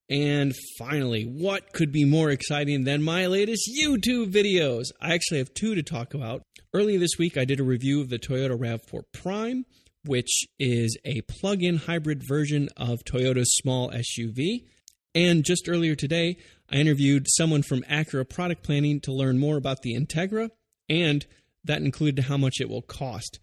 And 0.10 0.54
finally, 0.78 1.24
what 1.24 1.71
could 1.71 1.93
be 1.93 2.04
more 2.04 2.30
exciting 2.30 2.84
than 2.84 3.02
my 3.02 3.28
latest 3.28 3.71
YouTube 3.74 4.34
videos? 4.34 4.88
I 5.00 5.13
actually 5.13 5.38
have 5.38 5.54
two 5.54 5.76
to 5.76 5.82
talk 5.82 6.13
about. 6.13 6.41
Earlier 6.74 7.00
this 7.00 7.17
week, 7.17 7.38
I 7.38 7.45
did 7.45 7.62
a 7.62 7.63
review 7.63 8.02
of 8.02 8.10
the 8.10 8.19
Toyota 8.19 8.60
RAV4 8.60 9.04
Prime, 9.13 9.65
which 10.05 10.45
is 10.59 10.97
a 11.05 11.21
plug 11.21 11.63
in 11.63 11.77
hybrid 11.77 12.23
version 12.27 12.69
of 12.77 13.03
Toyota's 13.03 13.55
small 13.55 13.91
SUV. 13.91 14.65
And 15.13 15.45
just 15.45 15.69
earlier 15.69 15.95
today, 15.95 16.37
I 16.71 16.75
interviewed 16.77 17.27
someone 17.29 17.63
from 17.63 17.83
Acura 17.83 18.27
Product 18.27 18.63
Planning 18.63 18.99
to 19.01 19.13
learn 19.13 19.37
more 19.37 19.57
about 19.57 19.81
the 19.81 19.95
Integra, 19.95 20.49
and 20.89 21.25
that 21.63 21.81
included 21.81 22.25
how 22.25 22.37
much 22.37 22.55
it 22.59 22.69
will 22.69 22.81
cost. 22.81 23.39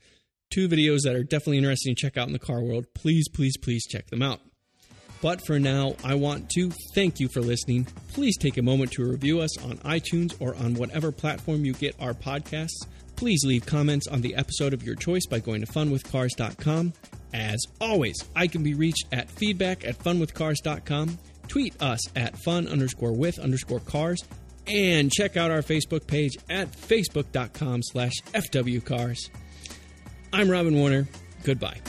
Two 0.50 0.68
videos 0.68 1.00
that 1.04 1.14
are 1.14 1.24
definitely 1.24 1.58
interesting 1.58 1.94
to 1.94 2.00
check 2.00 2.16
out 2.16 2.26
in 2.26 2.32
the 2.32 2.38
car 2.38 2.62
world. 2.62 2.86
Please, 2.94 3.28
please, 3.28 3.56
please 3.56 3.86
check 3.86 4.08
them 4.08 4.22
out. 4.22 4.40
But 5.22 5.46
for 5.46 5.60
now, 5.60 5.94
I 6.02 6.16
want 6.16 6.50
to 6.50 6.72
thank 6.94 7.20
you 7.20 7.28
for 7.28 7.40
listening. 7.40 7.86
Please 8.12 8.36
take 8.36 8.58
a 8.58 8.62
moment 8.62 8.90
to 8.92 9.04
review 9.04 9.40
us 9.40 9.56
on 9.62 9.78
iTunes 9.78 10.34
or 10.40 10.56
on 10.56 10.74
whatever 10.74 11.12
platform 11.12 11.64
you 11.64 11.74
get 11.74 11.94
our 12.00 12.12
podcasts. 12.12 12.86
Please 13.22 13.44
leave 13.44 13.64
comments 13.64 14.08
on 14.08 14.20
the 14.20 14.34
episode 14.34 14.74
of 14.74 14.82
your 14.82 14.96
choice 14.96 15.26
by 15.26 15.38
going 15.38 15.64
to 15.64 15.72
funwithcars.com. 15.72 16.92
As 17.32 17.64
always, 17.80 18.16
I 18.34 18.48
can 18.48 18.64
be 18.64 18.74
reached 18.74 19.04
at 19.12 19.30
feedback 19.30 19.84
at 19.84 19.96
funwithcars.com. 19.96 21.20
Tweet 21.46 21.80
us 21.80 22.00
at 22.16 22.36
fun 22.38 22.66
underscore 22.66 23.12
with 23.12 23.38
underscore 23.38 23.78
cars. 23.78 24.24
And 24.66 25.12
check 25.12 25.36
out 25.36 25.52
our 25.52 25.62
Facebook 25.62 26.04
page 26.08 26.32
at 26.50 26.72
facebook.com 26.72 27.82
slash 27.84 28.14
fwcars. 28.32 29.18
I'm 30.32 30.50
Robin 30.50 30.74
Warner. 30.74 31.06
Goodbye. 31.44 31.80